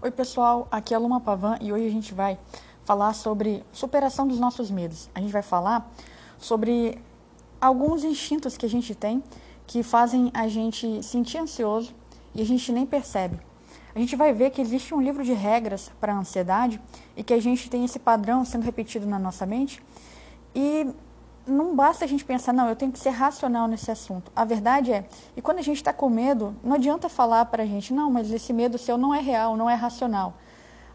Oi, 0.00 0.12
pessoal, 0.12 0.68
aqui 0.70 0.94
é 0.94 0.96
a 0.96 1.00
Luma 1.00 1.20
Pavan 1.20 1.58
e 1.60 1.72
hoje 1.72 1.84
a 1.84 1.90
gente 1.90 2.14
vai 2.14 2.38
falar 2.84 3.12
sobre 3.14 3.64
superação 3.72 4.28
dos 4.28 4.38
nossos 4.38 4.70
medos. 4.70 5.10
A 5.12 5.20
gente 5.20 5.32
vai 5.32 5.42
falar 5.42 5.92
sobre 6.38 7.02
alguns 7.60 8.04
instintos 8.04 8.56
que 8.56 8.64
a 8.64 8.68
gente 8.68 8.94
tem 8.94 9.20
que 9.66 9.82
fazem 9.82 10.30
a 10.32 10.46
gente 10.46 11.02
sentir 11.02 11.38
ansioso 11.38 11.92
e 12.32 12.40
a 12.40 12.44
gente 12.44 12.70
nem 12.70 12.86
percebe. 12.86 13.40
A 13.92 13.98
gente 13.98 14.14
vai 14.14 14.32
ver 14.32 14.50
que 14.50 14.60
existe 14.60 14.94
um 14.94 15.02
livro 15.02 15.24
de 15.24 15.32
regras 15.32 15.90
para 16.00 16.14
a 16.14 16.16
ansiedade 16.16 16.80
e 17.16 17.24
que 17.24 17.34
a 17.34 17.40
gente 17.42 17.68
tem 17.68 17.84
esse 17.84 17.98
padrão 17.98 18.44
sendo 18.44 18.62
repetido 18.62 19.04
na 19.04 19.18
nossa 19.18 19.44
mente 19.44 19.82
e 20.54 20.86
não 21.48 21.74
basta 21.74 22.04
a 22.04 22.08
gente 22.08 22.24
pensar, 22.24 22.52
não, 22.52 22.68
eu 22.68 22.76
tenho 22.76 22.92
que 22.92 22.98
ser 22.98 23.10
racional 23.10 23.66
nesse 23.66 23.90
assunto. 23.90 24.30
A 24.34 24.44
verdade 24.44 24.92
é, 24.92 25.08
e 25.36 25.42
quando 25.42 25.58
a 25.58 25.62
gente 25.62 25.78
está 25.78 25.92
com 25.92 26.08
medo, 26.08 26.54
não 26.62 26.74
adianta 26.74 27.08
falar 27.08 27.44
para 27.46 27.62
a 27.62 27.66
gente, 27.66 27.92
não, 27.92 28.10
mas 28.10 28.30
esse 28.30 28.52
medo 28.52 28.78
seu 28.78 28.96
não 28.96 29.14
é 29.14 29.20
real, 29.20 29.56
não 29.56 29.68
é 29.68 29.74
racional. 29.74 30.34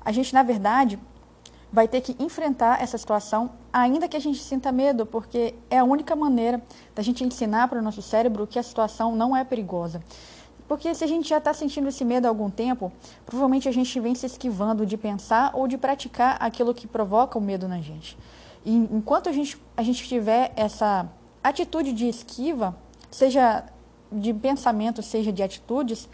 A 0.04 0.12
gente, 0.12 0.34
na 0.34 0.44
verdade, 0.44 1.00
vai 1.72 1.88
ter 1.88 2.02
que 2.02 2.16
enfrentar 2.20 2.82
essa 2.82 2.98
situação, 2.98 3.50
ainda 3.72 4.08
que 4.08 4.16
a 4.16 4.20
gente 4.20 4.40
sinta 4.40 4.72
medo, 4.72 5.06
porque 5.06 5.56
é 5.70 5.80
a 5.80 5.84
única 5.84 6.16
maneira 6.16 6.62
da 6.94 7.02
gente 7.02 7.24
ensinar 7.24 7.68
para 7.68 7.80
o 7.80 7.82
nosso 7.82 8.02
cérebro 8.02 8.46
que 8.46 8.60
a 8.60 8.64
situação 8.64 9.16
não 9.16 9.36
é 9.36 9.44
perigosa. 9.44 10.04
Porque 10.68 10.94
se 10.94 11.04
a 11.04 11.08
gente 11.08 11.28
já 11.28 11.40
está 11.40 11.54
sentindo 11.54 11.90
esse 11.90 12.06
medo 12.06 12.26
há 12.26 12.30
algum 12.30 12.50
tempo, 12.50 12.92
provavelmente 13.26 13.68
a 13.68 13.72
gente 13.72 14.00
vem 14.00 14.16
se 14.16 14.26
esquivando 14.26 14.86
de 14.86 14.98
pensar 14.98 15.52
ou 15.54 15.68
de 15.68 15.78
praticar 15.78 16.38
aquilo 16.40 16.74
que 16.74 16.88
provoca 16.88 17.38
o 17.38 17.42
medo 17.42 17.68
na 17.68 17.82
gente. 17.82 18.18
E 18.66 18.74
enquanto 18.74 19.30
a 19.30 19.32
gente, 19.32 19.58
a 19.76 19.84
gente 19.84 20.08
tiver 20.08 20.54
essa 20.56 21.10
atitude 21.44 21.92
de 21.92 22.08
esquiva, 22.08 22.76
seja 23.12 23.66
de 24.12 24.34
pensamento, 24.34 25.02
seja 25.02 25.32
de 25.32 25.44
atitudes, 25.44 26.08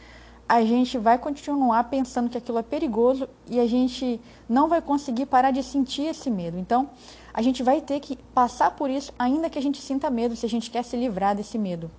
a 0.48 0.64
gente 0.64 0.98
vai 0.98 1.20
continuar 1.20 1.84
pensando 1.86 2.28
que 2.28 2.38
aquilo 2.38 2.58
é 2.58 2.64
perigoso 2.64 3.30
e 3.48 3.60
a 3.60 3.68
gente 3.68 4.20
não 4.48 4.68
vai 4.68 4.82
conseguir 4.82 5.28
parar 5.28 5.52
de 5.52 5.62
sentir 5.62 6.08
esse 6.08 6.30
medo. 6.32 6.58
Então, 6.58 6.90
a 7.32 7.42
gente 7.44 7.62
vai 7.62 7.82
ter 7.82 8.00
que 8.00 8.18
passar 8.34 8.72
por 8.72 8.90
isso, 8.90 9.14
ainda 9.20 9.48
que 9.48 9.60
a 9.60 9.62
gente 9.62 9.80
sinta 9.80 10.10
medo, 10.10 10.36
se 10.36 10.48
a 10.48 10.50
gente 10.50 10.72
quer 10.72 10.84
se 10.84 10.98
livrar 10.98 11.36
desse 11.36 11.60
medo. 11.60 11.92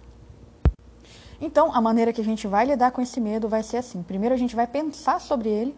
Então, 1.41 1.73
a 1.73 1.81
maneira 1.81 2.13
que 2.13 2.21
a 2.21 2.25
gente 2.25 2.49
vai 2.49 2.67
lidar 2.67 2.91
com 2.91 3.01
esse 3.01 3.21
medo 3.21 3.49
vai 3.49 3.63
ser 3.63 3.77
assim: 3.77 4.03
primeiro, 4.03 4.35
a 4.35 4.39
gente 4.39 4.57
vai 4.57 4.67
pensar 4.67 5.21
sobre 5.21 5.49
ele, 5.49 5.77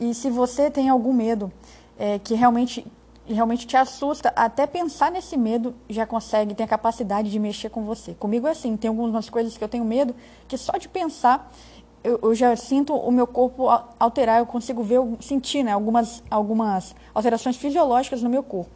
e 0.00 0.14
se 0.14 0.30
você 0.30 0.70
tem 0.70 0.88
algum 0.88 1.12
medo 1.12 1.52
é, 1.98 2.18
que 2.18 2.34
realmente 2.34 2.86
realmente 3.34 3.66
te 3.66 3.76
assusta, 3.76 4.32
até 4.34 4.66
pensar 4.66 5.10
nesse 5.10 5.36
medo 5.36 5.74
já 5.88 6.06
consegue, 6.06 6.54
tem 6.54 6.64
a 6.64 6.68
capacidade 6.68 7.30
de 7.30 7.38
mexer 7.38 7.70
com 7.70 7.84
você. 7.84 8.14
Comigo 8.14 8.46
é 8.46 8.50
assim, 8.50 8.76
tem 8.76 8.88
algumas 8.88 9.30
coisas 9.30 9.56
que 9.56 9.62
eu 9.64 9.68
tenho 9.68 9.84
medo 9.84 10.14
que 10.46 10.56
só 10.56 10.72
de 10.76 10.88
pensar 10.88 11.50
eu, 12.04 12.18
eu 12.22 12.34
já 12.34 12.54
sinto 12.56 12.94
o 12.94 13.10
meu 13.10 13.26
corpo 13.26 13.68
alterar, 13.98 14.38
eu 14.38 14.46
consigo 14.46 14.82
ver, 14.82 14.98
sentir 15.20 15.62
né, 15.62 15.72
algumas, 15.72 16.22
algumas 16.30 16.94
alterações 17.14 17.56
fisiológicas 17.56 18.22
no 18.22 18.28
meu 18.28 18.42
corpo. 18.42 18.70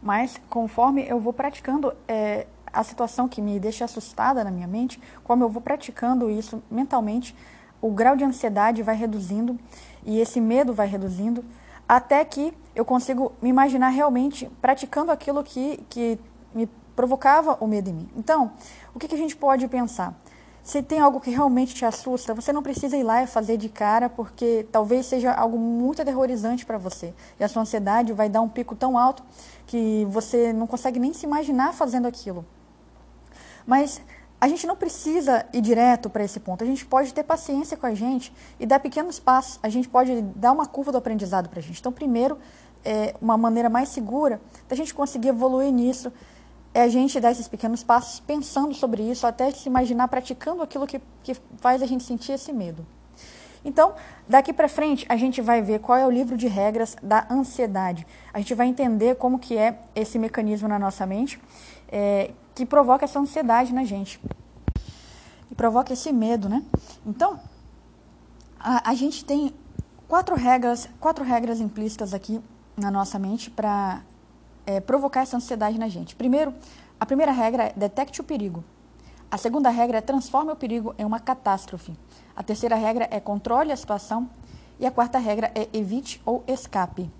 Mas 0.00 0.40
conforme 0.48 1.04
eu 1.08 1.18
vou 1.18 1.32
praticando 1.32 1.92
é, 2.06 2.46
a 2.72 2.84
situação 2.84 3.28
que 3.28 3.42
me 3.42 3.58
deixa 3.58 3.84
assustada 3.84 4.44
na 4.44 4.50
minha 4.50 4.68
mente, 4.68 5.00
como 5.24 5.42
eu 5.42 5.48
vou 5.48 5.60
praticando 5.60 6.30
isso 6.30 6.62
mentalmente, 6.70 7.34
o 7.80 7.90
grau 7.90 8.16
de 8.16 8.24
ansiedade 8.24 8.82
vai 8.82 8.94
reduzindo 8.94 9.58
e 10.04 10.20
esse 10.20 10.40
medo 10.40 10.72
vai 10.72 10.86
reduzindo 10.86 11.44
até 11.88 12.24
que 12.24 12.52
eu 12.78 12.84
consigo 12.84 13.32
me 13.42 13.48
imaginar 13.48 13.88
realmente 13.88 14.48
praticando 14.62 15.10
aquilo 15.10 15.42
que, 15.42 15.84
que 15.90 16.16
me 16.54 16.68
provocava 16.94 17.58
o 17.60 17.66
medo 17.66 17.90
em 17.90 17.92
mim. 17.92 18.08
Então, 18.16 18.52
o 18.94 19.00
que, 19.00 19.08
que 19.08 19.16
a 19.16 19.18
gente 19.18 19.36
pode 19.36 19.66
pensar? 19.66 20.14
Se 20.62 20.80
tem 20.80 21.00
algo 21.00 21.18
que 21.18 21.28
realmente 21.28 21.74
te 21.74 21.84
assusta, 21.84 22.32
você 22.32 22.52
não 22.52 22.62
precisa 22.62 22.96
ir 22.96 23.02
lá 23.02 23.24
e 23.24 23.26
fazer 23.26 23.56
de 23.56 23.68
cara, 23.68 24.08
porque 24.08 24.64
talvez 24.70 25.06
seja 25.06 25.32
algo 25.32 25.58
muito 25.58 26.02
aterrorizante 26.02 26.64
para 26.64 26.78
você. 26.78 27.12
E 27.40 27.42
a 27.42 27.48
sua 27.48 27.62
ansiedade 27.62 28.12
vai 28.12 28.28
dar 28.28 28.42
um 28.42 28.48
pico 28.48 28.76
tão 28.76 28.96
alto 28.96 29.24
que 29.66 30.06
você 30.08 30.52
não 30.52 30.68
consegue 30.68 31.00
nem 31.00 31.12
se 31.12 31.26
imaginar 31.26 31.72
fazendo 31.72 32.06
aquilo. 32.06 32.46
Mas 33.66 34.00
a 34.40 34.46
gente 34.46 34.66
não 34.68 34.76
precisa 34.76 35.44
ir 35.52 35.60
direto 35.60 36.08
para 36.08 36.22
esse 36.22 36.38
ponto. 36.38 36.62
A 36.62 36.66
gente 36.66 36.86
pode 36.86 37.12
ter 37.12 37.24
paciência 37.24 37.76
com 37.76 37.86
a 37.86 37.94
gente 37.94 38.32
e 38.60 38.66
dar 38.66 38.78
pequenos 38.78 39.18
passos. 39.18 39.58
A 39.62 39.68
gente 39.68 39.88
pode 39.88 40.22
dar 40.22 40.52
uma 40.52 40.64
curva 40.64 40.92
do 40.92 40.98
aprendizado 40.98 41.48
para 41.48 41.58
a 41.58 41.62
gente. 41.62 41.80
Então, 41.80 41.90
primeiro, 41.90 42.38
é, 42.88 43.14
uma 43.20 43.36
maneira 43.36 43.68
mais 43.68 43.90
segura 43.90 44.40
da 44.66 44.74
gente 44.74 44.94
conseguir 44.94 45.28
evoluir 45.28 45.70
nisso 45.70 46.10
é 46.72 46.80
a 46.80 46.88
gente 46.88 47.20
dar 47.20 47.30
esses 47.30 47.46
pequenos 47.46 47.82
passos 47.82 48.18
pensando 48.20 48.72
sobre 48.72 49.02
isso, 49.02 49.26
até 49.26 49.50
se 49.50 49.68
imaginar 49.68 50.08
praticando 50.08 50.62
aquilo 50.62 50.86
que, 50.86 50.98
que 51.22 51.34
faz 51.58 51.82
a 51.82 51.86
gente 51.86 52.02
sentir 52.02 52.32
esse 52.32 52.50
medo. 52.50 52.86
Então, 53.62 53.94
daqui 54.26 54.54
para 54.54 54.68
frente, 54.68 55.04
a 55.08 55.16
gente 55.16 55.42
vai 55.42 55.60
ver 55.60 55.80
qual 55.80 55.98
é 55.98 56.06
o 56.06 56.10
livro 56.10 56.34
de 56.36 56.46
regras 56.48 56.96
da 57.02 57.26
ansiedade. 57.30 58.06
A 58.32 58.38
gente 58.38 58.54
vai 58.54 58.66
entender 58.68 59.16
como 59.16 59.38
que 59.38 59.58
é 59.58 59.78
esse 59.94 60.18
mecanismo 60.18 60.66
na 60.66 60.78
nossa 60.78 61.04
mente, 61.04 61.38
é, 61.88 62.30
que 62.54 62.64
provoca 62.64 63.04
essa 63.04 63.18
ansiedade 63.18 63.74
na 63.74 63.84
gente. 63.84 64.18
E 65.50 65.54
provoca 65.54 65.92
esse 65.92 66.10
medo, 66.10 66.48
né? 66.48 66.62
Então, 67.04 67.38
a, 68.58 68.90
a 68.90 68.94
gente 68.94 69.24
tem 69.24 69.52
quatro 70.06 70.34
regras, 70.36 70.88
quatro 71.00 71.24
regras 71.24 71.60
implícitas 71.60 72.14
aqui 72.14 72.40
na 72.78 72.90
nossa 72.90 73.18
mente 73.18 73.50
para 73.50 74.02
é, 74.66 74.80
provocar 74.80 75.22
essa 75.22 75.36
ansiedade 75.36 75.78
na 75.78 75.88
gente. 75.88 76.14
Primeiro, 76.14 76.54
a 77.00 77.06
primeira 77.06 77.32
regra 77.32 77.64
é 77.64 77.72
detecte 77.76 78.20
o 78.20 78.24
perigo. 78.24 78.64
A 79.30 79.36
segunda 79.36 79.68
regra 79.68 79.98
é 79.98 80.00
transforme 80.00 80.52
o 80.52 80.56
perigo 80.56 80.94
em 80.98 81.04
uma 81.04 81.20
catástrofe. 81.20 81.94
A 82.34 82.42
terceira 82.42 82.76
regra 82.76 83.06
é 83.10 83.20
controle 83.20 83.72
a 83.72 83.76
situação. 83.76 84.28
E 84.80 84.86
a 84.86 84.90
quarta 84.90 85.18
regra 85.18 85.50
é 85.54 85.68
evite 85.72 86.22
ou 86.24 86.44
escape. 86.46 87.10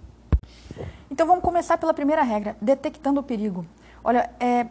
Então 1.10 1.26
vamos 1.26 1.42
começar 1.42 1.76
pela 1.76 1.92
primeira 1.92 2.22
regra, 2.22 2.56
detectando 2.60 3.18
o 3.18 3.22
perigo. 3.22 3.66
Olha, 4.04 4.30
é, 4.38 4.68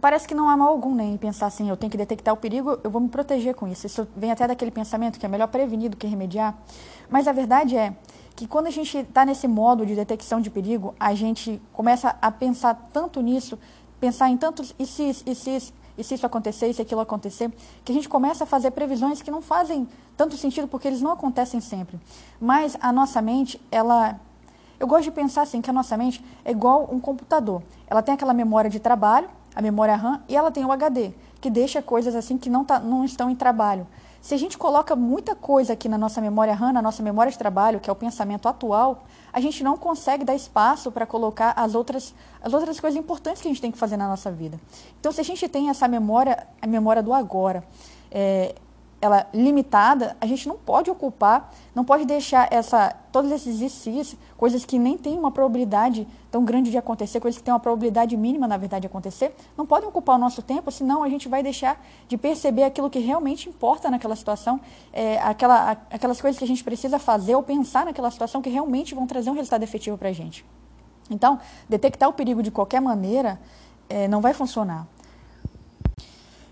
parece 0.00 0.26
que 0.26 0.34
não 0.34 0.48
há 0.48 0.56
mal 0.56 0.68
algum 0.68 0.94
né, 0.94 1.16
pensar 1.20 1.46
assim, 1.46 1.70
eu 1.70 1.76
tenho 1.76 1.90
que 1.90 1.96
detectar 1.96 2.34
o 2.34 2.36
perigo, 2.36 2.80
eu 2.82 2.90
vou 2.90 3.00
me 3.00 3.08
proteger 3.08 3.54
com 3.54 3.68
isso. 3.68 3.86
Isso 3.86 4.08
vem 4.16 4.32
até 4.32 4.48
daquele 4.48 4.72
pensamento 4.72 5.18
que 5.18 5.24
é 5.24 5.28
melhor 5.28 5.46
prevenir 5.46 5.90
do 5.90 5.96
que 5.96 6.06
remediar. 6.08 6.58
Mas 7.08 7.28
a 7.28 7.32
verdade 7.32 7.76
é 7.76 7.94
que 8.34 8.46
quando 8.46 8.66
a 8.66 8.70
gente 8.70 8.98
está 8.98 9.24
nesse 9.24 9.46
modo 9.46 9.84
de 9.84 9.94
detecção 9.94 10.40
de 10.40 10.50
perigo, 10.50 10.94
a 10.98 11.14
gente 11.14 11.60
começa 11.72 12.16
a 12.20 12.30
pensar 12.30 12.88
tanto 12.92 13.20
nisso, 13.20 13.58
pensar 14.00 14.28
em 14.28 14.36
tantos 14.36 14.74
e 14.78 14.86
se, 14.86 15.22
e 15.26 15.34
se, 15.34 15.72
e 15.96 16.04
se 16.04 16.14
isso 16.14 16.26
acontecer, 16.26 16.68
e 16.68 16.74
se 16.74 16.82
aquilo 16.82 17.00
acontecer, 17.00 17.52
que 17.84 17.92
a 17.92 17.94
gente 17.94 18.08
começa 18.08 18.44
a 18.44 18.46
fazer 18.46 18.70
previsões 18.70 19.22
que 19.22 19.30
não 19.30 19.42
fazem 19.42 19.88
tanto 20.16 20.36
sentido 20.36 20.66
porque 20.68 20.88
eles 20.88 21.02
não 21.02 21.12
acontecem 21.12 21.60
sempre. 21.60 22.00
Mas 22.40 22.76
a 22.80 22.92
nossa 22.92 23.20
mente, 23.22 23.60
ela 23.70 24.18
eu 24.82 24.86
gosto 24.88 25.04
de 25.04 25.10
pensar 25.12 25.42
assim, 25.42 25.60
que 25.62 25.70
a 25.70 25.72
nossa 25.72 25.96
mente 25.96 26.24
é 26.44 26.50
igual 26.50 26.88
um 26.90 26.98
computador. 26.98 27.62
Ela 27.86 28.02
tem 28.02 28.14
aquela 28.14 28.34
memória 28.34 28.68
de 28.68 28.80
trabalho, 28.80 29.28
a 29.54 29.62
memória 29.62 29.94
RAM, 29.94 30.20
e 30.28 30.34
ela 30.36 30.50
tem 30.50 30.64
o 30.64 30.72
HD, 30.72 31.12
que 31.40 31.48
deixa 31.48 31.80
coisas 31.80 32.16
assim 32.16 32.36
que 32.36 32.50
não, 32.50 32.64
tá, 32.64 32.80
não 32.80 33.04
estão 33.04 33.30
em 33.30 33.36
trabalho. 33.36 33.86
Se 34.22 34.34
a 34.36 34.38
gente 34.38 34.56
coloca 34.56 34.94
muita 34.94 35.34
coisa 35.34 35.72
aqui 35.72 35.88
na 35.88 35.98
nossa 35.98 36.20
memória 36.20 36.54
RAM, 36.54 36.72
na 36.72 36.80
nossa 36.80 37.02
memória 37.02 37.32
de 37.32 37.36
trabalho, 37.36 37.80
que 37.80 37.90
é 37.90 37.92
o 37.92 37.96
pensamento 37.96 38.48
atual, 38.48 39.02
a 39.32 39.40
gente 39.40 39.64
não 39.64 39.76
consegue 39.76 40.24
dar 40.24 40.36
espaço 40.36 40.92
para 40.92 41.04
colocar 41.04 41.52
as 41.56 41.74
outras, 41.74 42.14
as 42.40 42.52
outras 42.52 42.78
coisas 42.78 42.96
importantes 42.96 43.42
que 43.42 43.48
a 43.48 43.50
gente 43.50 43.60
tem 43.60 43.72
que 43.72 43.78
fazer 43.78 43.96
na 43.96 44.06
nossa 44.06 44.30
vida. 44.30 44.60
Então, 45.00 45.10
se 45.10 45.20
a 45.20 45.24
gente 45.24 45.48
tem 45.48 45.70
essa 45.70 45.88
memória, 45.88 46.46
a 46.62 46.66
memória 46.68 47.02
do 47.02 47.12
agora, 47.12 47.64
é, 48.12 48.54
ela 49.02 49.26
limitada, 49.34 50.16
a 50.20 50.26
gente 50.26 50.46
não 50.46 50.56
pode 50.56 50.88
ocupar, 50.88 51.52
não 51.74 51.84
pode 51.84 52.04
deixar 52.04 52.46
essa 52.52 52.96
todos 53.10 53.32
esses 53.32 53.56
exercícios, 53.56 54.16
coisas 54.36 54.64
que 54.64 54.78
nem 54.78 54.96
têm 54.96 55.18
uma 55.18 55.32
probabilidade 55.32 56.06
tão 56.30 56.44
grande 56.44 56.70
de 56.70 56.78
acontecer, 56.78 57.18
coisas 57.18 57.36
que 57.36 57.44
têm 57.44 57.52
uma 57.52 57.58
probabilidade 57.58 58.16
mínima, 58.16 58.46
na 58.46 58.56
verdade, 58.56 58.82
de 58.82 58.86
acontecer, 58.86 59.34
não 59.58 59.66
podem 59.66 59.88
ocupar 59.88 60.14
o 60.16 60.18
nosso 60.18 60.40
tempo, 60.40 60.70
senão 60.70 61.02
a 61.02 61.08
gente 61.08 61.28
vai 61.28 61.42
deixar 61.42 61.84
de 62.08 62.16
perceber 62.16 62.62
aquilo 62.62 62.88
que 62.88 63.00
realmente 63.00 63.48
importa 63.48 63.90
naquela 63.90 64.14
situação, 64.14 64.60
é, 64.92 65.18
aquela, 65.18 65.72
aquelas 65.90 66.20
coisas 66.20 66.38
que 66.38 66.44
a 66.44 66.48
gente 66.48 66.62
precisa 66.62 66.96
fazer 66.96 67.34
ou 67.34 67.42
pensar 67.42 67.84
naquela 67.84 68.10
situação 68.10 68.40
que 68.40 68.48
realmente 68.48 68.94
vão 68.94 69.04
trazer 69.04 69.30
um 69.30 69.34
resultado 69.34 69.64
efetivo 69.64 69.98
para 69.98 70.10
a 70.10 70.12
gente. 70.12 70.46
Então, 71.10 71.40
detectar 71.68 72.08
o 72.08 72.12
perigo 72.12 72.40
de 72.40 72.52
qualquer 72.52 72.80
maneira 72.80 73.38
é, 73.88 74.06
não 74.06 74.20
vai 74.20 74.32
funcionar. 74.32 74.86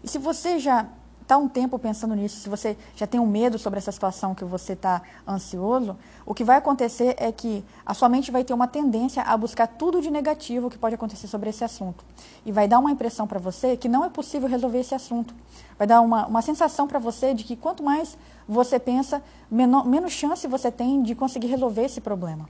E 0.03 0.09
se 0.09 0.19
você 0.19 0.59
já 0.59 0.89
está 1.31 1.39
um 1.39 1.49
tempo 1.49 1.79
pensando 1.79 2.13
nisso, 2.17 2.41
se 2.41 2.49
você 2.49 2.77
já 2.97 3.07
tem 3.07 3.21
um 3.21 3.27
medo 3.27 3.57
sobre 3.57 3.79
essa 3.79 3.93
situação 3.93 4.35
que 4.35 4.45
você 4.45 4.73
está 4.73 5.01
ansioso, 5.27 5.97
o 6.27 6.35
que 6.35 6.43
vai 6.43 6.57
acontecer 6.57 7.15
é 7.19 7.31
que 7.31 7.65
a 7.87 7.95
sua 7.95 8.09
mente 8.09 8.33
vai 8.33 8.43
ter 8.43 8.53
uma 8.53 8.67
tendência 8.67 9.23
a 9.23 9.37
buscar 9.37 9.69
tudo 9.69 10.03
de 10.03 10.11
negativo 10.11 10.69
que 10.69 10.77
pode 10.77 10.97
acontecer 10.97 11.29
sobre 11.29 11.49
esse 11.49 11.63
assunto. 11.63 12.05
E 12.45 12.51
vai 12.51 12.67
dar 12.67 12.81
uma 12.81 12.91
impressão 12.91 13.29
para 13.29 13.39
você 13.39 13.77
que 13.77 13.89
não 13.89 14.05
é 14.05 14.11
possível 14.11 14.49
resolver 14.49 14.81
esse 14.81 14.93
assunto. 14.93 15.33
Vai 15.79 15.87
dar 15.87 16.01
uma, 16.01 16.27
uma 16.27 16.43
sensação 16.43 16.89
para 16.89 16.99
você 16.99 17.33
de 17.33 17.45
que 17.45 17.55
quanto 17.55 17.81
mais 17.81 18.19
você 18.49 18.81
pensa, 18.81 19.23
menor, 19.49 19.87
menos 19.87 20.13
chance 20.13 20.49
você 20.49 20.69
tem 20.69 21.01
de 21.01 21.15
conseguir 21.15 21.47
resolver 21.47 21.85
esse 21.85 22.01
problema. 22.01 22.49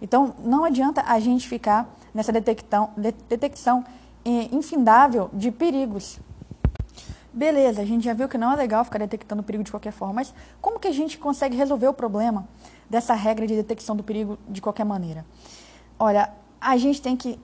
Então, 0.00 0.32
não 0.44 0.62
adianta 0.64 1.02
a 1.08 1.18
gente 1.18 1.48
ficar 1.48 1.92
nessa 2.14 2.30
detectão, 2.30 2.90
detecção 3.28 3.84
eh, 4.24 4.48
infindável 4.52 5.28
de 5.32 5.50
perigos 5.50 6.20
Beleza, 7.32 7.80
a 7.80 7.84
gente 7.84 8.04
já 8.04 8.12
viu 8.12 8.28
que 8.28 8.36
não 8.36 8.52
é 8.52 8.56
legal 8.56 8.84
ficar 8.84 8.98
detectando 8.98 9.42
perigo 9.42 9.64
de 9.64 9.70
qualquer 9.70 9.92
forma, 9.92 10.14
mas 10.14 10.34
como 10.60 10.78
que 10.78 10.86
a 10.86 10.92
gente 10.92 11.16
consegue 11.16 11.56
resolver 11.56 11.88
o 11.88 11.94
problema 11.94 12.46
dessa 12.90 13.14
regra 13.14 13.46
de 13.46 13.54
detecção 13.54 13.96
do 13.96 14.02
perigo 14.02 14.38
de 14.46 14.60
qualquer 14.60 14.84
maneira? 14.84 15.24
Olha, 15.98 16.30
a 16.60 16.76
gente 16.76 17.00
tem 17.00 17.16
que 17.16 17.40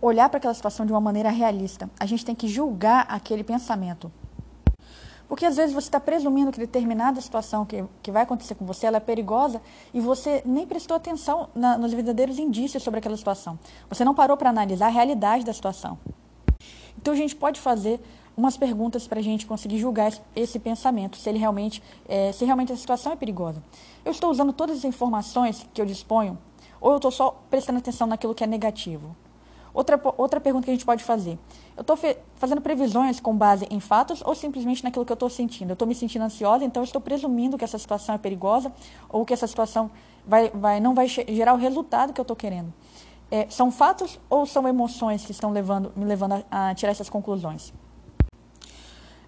olhar 0.00 0.28
para 0.28 0.38
aquela 0.38 0.54
situação 0.54 0.84
de 0.84 0.92
uma 0.92 1.00
maneira 1.00 1.30
realista. 1.30 1.88
A 2.00 2.06
gente 2.06 2.24
tem 2.24 2.34
que 2.34 2.48
julgar 2.48 3.06
aquele 3.08 3.44
pensamento. 3.44 4.10
Porque 5.28 5.44
às 5.44 5.56
vezes 5.56 5.74
você 5.74 5.88
está 5.88 6.00
presumindo 6.00 6.50
que 6.50 6.58
determinada 6.58 7.20
situação 7.20 7.64
que, 7.64 7.84
que 8.02 8.10
vai 8.10 8.22
acontecer 8.22 8.54
com 8.54 8.64
você 8.64 8.86
ela 8.86 8.96
é 8.96 9.00
perigosa 9.00 9.60
e 9.92 10.00
você 10.00 10.42
nem 10.44 10.66
prestou 10.66 10.96
atenção 10.96 11.50
na, 11.54 11.76
nos 11.76 11.92
verdadeiros 11.92 12.38
indícios 12.38 12.82
sobre 12.82 12.98
aquela 12.98 13.16
situação. 13.16 13.58
Você 13.88 14.04
não 14.04 14.14
parou 14.14 14.36
para 14.36 14.50
analisar 14.50 14.86
a 14.86 14.90
realidade 14.90 15.44
da 15.44 15.52
situação. 15.52 15.98
Então 16.96 17.12
a 17.12 17.16
gente 17.16 17.36
pode 17.36 17.60
fazer 17.60 18.00
umas 18.38 18.56
perguntas 18.56 19.08
para 19.08 19.18
a 19.18 19.22
gente 19.22 19.44
conseguir 19.44 19.78
julgar 19.78 20.12
esse 20.36 20.60
pensamento, 20.60 21.16
se 21.16 21.28
ele 21.28 21.40
realmente, 21.40 21.82
é, 22.08 22.30
se 22.30 22.44
realmente 22.44 22.72
a 22.72 22.76
situação 22.76 23.12
é 23.12 23.16
perigosa. 23.16 23.60
Eu 24.04 24.12
estou 24.12 24.30
usando 24.30 24.52
todas 24.52 24.78
as 24.78 24.84
informações 24.84 25.66
que 25.74 25.82
eu 25.82 25.84
disponho 25.84 26.38
ou 26.80 26.92
eu 26.92 26.96
estou 26.98 27.10
só 27.10 27.42
prestando 27.50 27.80
atenção 27.80 28.06
naquilo 28.06 28.32
que 28.32 28.44
é 28.44 28.46
negativo? 28.46 29.16
Outra, 29.74 30.00
outra 30.16 30.40
pergunta 30.40 30.66
que 30.66 30.70
a 30.70 30.74
gente 30.74 30.86
pode 30.86 31.02
fazer: 31.02 31.36
eu 31.76 31.80
estou 31.80 31.98
fazendo 32.36 32.60
previsões 32.60 33.18
com 33.18 33.36
base 33.36 33.66
em 33.70 33.80
fatos 33.80 34.22
ou 34.24 34.36
simplesmente 34.36 34.84
naquilo 34.84 35.04
que 35.04 35.10
eu 35.10 35.14
estou 35.14 35.28
sentindo? 35.28 35.70
Eu 35.70 35.74
estou 35.74 35.88
me 35.88 35.94
sentindo 35.94 36.22
ansiosa, 36.22 36.64
então 36.64 36.80
eu 36.80 36.84
estou 36.84 37.00
presumindo 37.00 37.58
que 37.58 37.64
essa 37.64 37.76
situação 37.76 38.14
é 38.14 38.18
perigosa 38.18 38.72
ou 39.08 39.26
que 39.26 39.34
essa 39.34 39.48
situação 39.48 39.90
vai, 40.24 40.48
vai, 40.50 40.78
não 40.78 40.94
vai 40.94 41.08
gerar 41.08 41.54
o 41.54 41.56
resultado 41.56 42.12
que 42.12 42.20
eu 42.20 42.22
estou 42.22 42.36
querendo. 42.36 42.72
É, 43.32 43.48
são 43.50 43.72
fatos 43.72 44.18
ou 44.30 44.46
são 44.46 44.66
emoções 44.68 45.24
que 45.24 45.32
estão 45.32 45.50
levando, 45.50 45.92
me 45.96 46.04
levando 46.04 46.44
a, 46.48 46.70
a, 46.70 46.74
tirar 46.76 46.92
essas 46.92 47.10
conclusões? 47.10 47.74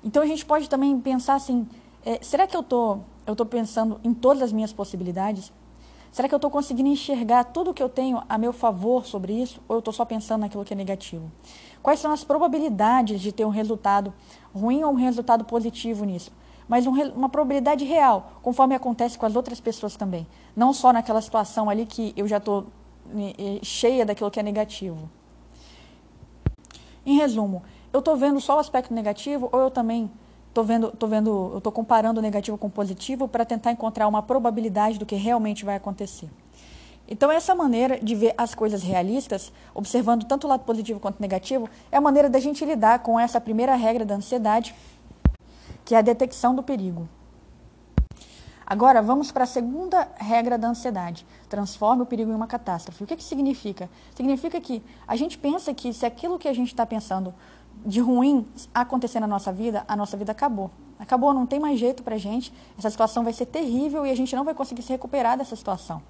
Então 0.02 0.22
a 0.22 0.26
gente 0.26 0.44
pode 0.44 0.68
também 0.68 0.98
pensar 1.00 1.34
assim: 1.34 1.66
é, 2.04 2.18
será 2.22 2.46
que 2.46 2.56
eu 2.56 2.62
tô, 2.62 2.98
estou 3.26 3.46
pensando 3.46 4.00
em 4.02 4.14
todas 4.14 4.42
as 4.42 4.52
minhas 4.52 4.72
possibilidades? 4.72 5.52
Será 6.10 6.26
que 6.26 6.34
eu 6.34 6.38
estou 6.38 6.50
conseguindo 6.50 6.88
enxergar 6.88 7.44
tudo 7.44 7.70
o 7.70 7.74
que 7.74 7.82
eu 7.82 7.88
tenho 7.88 8.20
a 8.28 8.36
meu 8.36 8.52
favor 8.52 9.06
sobre 9.06 9.32
isso? 9.32 9.60
Ou 9.68 9.76
eu 9.76 9.78
estou 9.78 9.94
só 9.94 10.04
pensando 10.04 10.40
naquilo 10.40 10.64
que 10.64 10.72
é 10.72 10.76
negativo? 10.76 11.30
Quais 11.80 12.00
são 12.00 12.10
as 12.10 12.24
probabilidades 12.24 13.20
de 13.20 13.30
ter 13.30 13.44
um 13.44 13.50
resultado 13.50 14.12
ruim 14.52 14.82
ou 14.82 14.90
um 14.90 14.96
resultado 14.96 15.44
positivo 15.44 16.04
nisso? 16.04 16.32
Mas 16.66 16.86
um, 16.86 16.92
uma 17.12 17.28
probabilidade 17.28 17.84
real, 17.84 18.32
conforme 18.42 18.74
acontece 18.74 19.16
com 19.16 19.24
as 19.24 19.36
outras 19.36 19.60
pessoas 19.60 19.96
também. 19.96 20.26
Não 20.56 20.72
só 20.72 20.92
naquela 20.92 21.20
situação 21.20 21.70
ali 21.70 21.86
que 21.86 22.12
eu 22.16 22.26
já 22.26 22.38
estou 22.38 22.66
cheia 23.62 24.04
daquilo 24.04 24.30
que 24.30 24.40
é 24.40 24.42
negativo. 24.42 25.08
Em 27.06 27.16
resumo, 27.16 27.62
eu 27.92 27.98
estou 28.00 28.16
vendo 28.16 28.40
só 28.40 28.56
o 28.56 28.58
aspecto 28.58 28.94
negativo 28.94 29.48
ou 29.52 29.60
eu 29.60 29.70
também 29.70 30.10
Estou 30.50 30.64
vendo, 30.64 30.90
tô 30.90 31.06
vendo, 31.06 31.30
eu 31.52 31.58
estou 31.58 31.70
comparando 31.70 32.18
o 32.18 32.22
negativo 32.22 32.58
com 32.58 32.66
o 32.66 32.70
positivo 32.70 33.28
para 33.28 33.44
tentar 33.44 33.70
encontrar 33.70 34.08
uma 34.08 34.20
probabilidade 34.20 34.98
do 34.98 35.06
que 35.06 35.14
realmente 35.14 35.64
vai 35.64 35.76
acontecer. 35.76 36.28
Então, 37.06 37.30
essa 37.30 37.54
maneira 37.54 38.00
de 38.00 38.16
ver 38.16 38.34
as 38.36 38.52
coisas 38.52 38.82
realistas, 38.82 39.52
observando 39.72 40.24
tanto 40.24 40.48
o 40.48 40.50
lado 40.50 40.64
positivo 40.64 40.98
quanto 40.98 41.20
negativo, 41.20 41.70
é 41.90 41.96
a 41.96 42.00
maneira 42.00 42.28
da 42.28 42.40
gente 42.40 42.64
lidar 42.64 42.98
com 42.98 43.18
essa 43.18 43.40
primeira 43.40 43.76
regra 43.76 44.04
da 44.04 44.16
ansiedade, 44.16 44.74
que 45.84 45.94
é 45.94 45.98
a 45.98 46.02
detecção 46.02 46.52
do 46.52 46.64
perigo. 46.64 47.08
Agora, 48.66 49.00
vamos 49.02 49.30
para 49.30 49.44
a 49.44 49.48
segunda 49.48 50.08
regra 50.16 50.58
da 50.58 50.68
ansiedade. 50.68 51.26
Transforme 51.48 52.02
o 52.02 52.06
perigo 52.06 52.30
em 52.30 52.34
uma 52.34 52.46
catástrofe. 52.46 53.02
O 53.02 53.06
que, 53.06 53.16
que 53.16 53.24
significa? 53.24 53.88
Significa 54.14 54.60
que 54.60 54.82
a 55.06 55.14
gente 55.14 55.38
pensa 55.38 55.72
que 55.74 55.92
se 55.92 56.06
aquilo 56.06 56.38
que 56.38 56.46
a 56.46 56.52
gente 56.52 56.68
está 56.68 56.86
pensando 56.86 57.34
de 57.84 58.00
ruim 58.00 58.46
acontecer 58.74 59.20
na 59.20 59.26
nossa 59.26 59.52
vida, 59.52 59.84
a 59.88 59.96
nossa 59.96 60.16
vida 60.16 60.32
acabou. 60.32 60.70
Acabou, 60.98 61.32
não 61.32 61.46
tem 61.46 61.58
mais 61.58 61.78
jeito 61.78 62.02
para 62.02 62.16
a 62.16 62.18
gente. 62.18 62.52
Essa 62.78 62.90
situação 62.90 63.24
vai 63.24 63.32
ser 63.32 63.46
terrível 63.46 64.04
e 64.06 64.10
a 64.10 64.14
gente 64.14 64.34
não 64.36 64.44
vai 64.44 64.54
conseguir 64.54 64.82
se 64.82 64.92
recuperar 64.92 65.38
dessa 65.38 65.56
situação. 65.56 66.02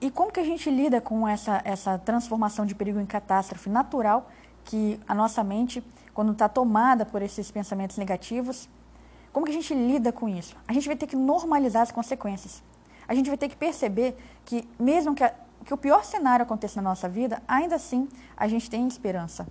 E 0.00 0.10
como 0.10 0.30
que 0.30 0.38
a 0.38 0.44
gente 0.44 0.70
lida 0.70 1.00
com 1.00 1.26
essa, 1.26 1.62
essa 1.64 1.98
transformação 1.98 2.66
de 2.66 2.74
perigo 2.74 3.00
em 3.00 3.06
catástrofe 3.06 3.70
natural 3.70 4.30
que 4.64 5.00
a 5.08 5.14
nossa 5.14 5.42
mente, 5.42 5.82
quando 6.12 6.32
está 6.32 6.48
tomada 6.48 7.06
por 7.06 7.22
esses 7.22 7.50
pensamentos 7.50 7.96
negativos, 7.96 8.68
como 9.32 9.46
que 9.46 9.52
a 9.52 9.54
gente 9.54 9.74
lida 9.74 10.12
com 10.12 10.28
isso? 10.28 10.54
A 10.68 10.72
gente 10.72 10.86
vai 10.86 10.96
ter 10.96 11.06
que 11.06 11.16
normalizar 11.16 11.82
as 11.82 11.90
consequências. 11.90 12.62
A 13.08 13.14
gente 13.14 13.28
vai 13.28 13.38
ter 13.38 13.48
que 13.48 13.56
perceber 13.56 14.16
que, 14.44 14.68
mesmo 14.78 15.14
que 15.14 15.24
a, 15.24 15.32
que 15.66 15.74
o 15.74 15.76
pior 15.76 16.04
cenário 16.04 16.44
aconteça 16.44 16.80
na 16.80 16.90
nossa 16.90 17.08
vida, 17.08 17.42
ainda 17.46 17.74
assim 17.74 18.08
a 18.36 18.46
gente 18.46 18.70
tem 18.70 18.86
esperança. 18.86 19.46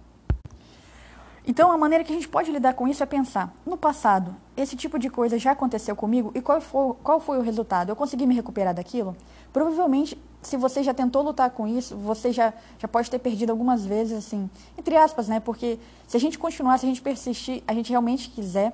Então, 1.47 1.71
a 1.71 1.77
maneira 1.77 2.03
que 2.03 2.11
a 2.11 2.15
gente 2.15 2.27
pode 2.27 2.51
lidar 2.51 2.73
com 2.73 2.87
isso 2.87 3.03
é 3.03 3.05
pensar: 3.05 3.53
no 3.65 3.77
passado, 3.77 4.35
esse 4.57 4.75
tipo 4.75 4.97
de 4.97 5.09
coisa 5.09 5.37
já 5.37 5.51
aconteceu 5.51 5.95
comigo 5.95 6.31
e 6.33 6.41
qual 6.41 6.59
foi, 6.59 6.95
qual 7.03 7.19
foi 7.19 7.37
o 7.37 7.41
resultado? 7.41 7.89
Eu 7.89 7.95
consegui 7.95 8.25
me 8.25 8.33
recuperar 8.33 8.73
daquilo? 8.73 9.15
Provavelmente, 9.53 10.17
se 10.41 10.57
você 10.57 10.81
já 10.81 10.93
tentou 10.93 11.21
lutar 11.21 11.51
com 11.51 11.67
isso, 11.67 11.95
você 11.97 12.31
já, 12.31 12.51
já 12.79 12.87
pode 12.87 13.11
ter 13.11 13.19
perdido 13.19 13.51
algumas 13.51 13.85
vezes, 13.85 14.17
assim, 14.17 14.49
entre 14.77 14.95
aspas, 14.95 15.27
né? 15.27 15.39
Porque 15.39 15.77
se 16.07 16.17
a 16.17 16.19
gente 16.19 16.39
continuar, 16.39 16.79
se 16.79 16.85
a 16.85 16.89
gente 16.89 17.01
persistir, 17.01 17.61
a 17.67 17.73
gente 17.73 17.91
realmente 17.91 18.29
quiser 18.29 18.73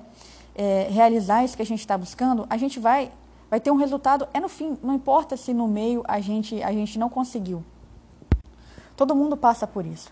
é, 0.54 0.88
realizar 0.90 1.44
isso 1.44 1.56
que 1.56 1.62
a 1.62 1.66
gente 1.66 1.80
está 1.80 1.98
buscando, 1.98 2.46
a 2.48 2.56
gente 2.56 2.80
vai 2.80 3.10
vai 3.52 3.60
ter 3.60 3.70
um 3.70 3.76
resultado, 3.76 4.26
é 4.32 4.40
no 4.40 4.48
fim, 4.48 4.78
não 4.82 4.94
importa 4.94 5.36
se 5.36 5.52
no 5.52 5.68
meio 5.68 6.02
a 6.08 6.18
gente, 6.20 6.62
a 6.62 6.72
gente 6.72 6.98
não 6.98 7.10
conseguiu. 7.10 7.62
Todo 8.96 9.14
mundo 9.14 9.36
passa 9.36 9.66
por 9.66 9.84
isso. 9.84 10.10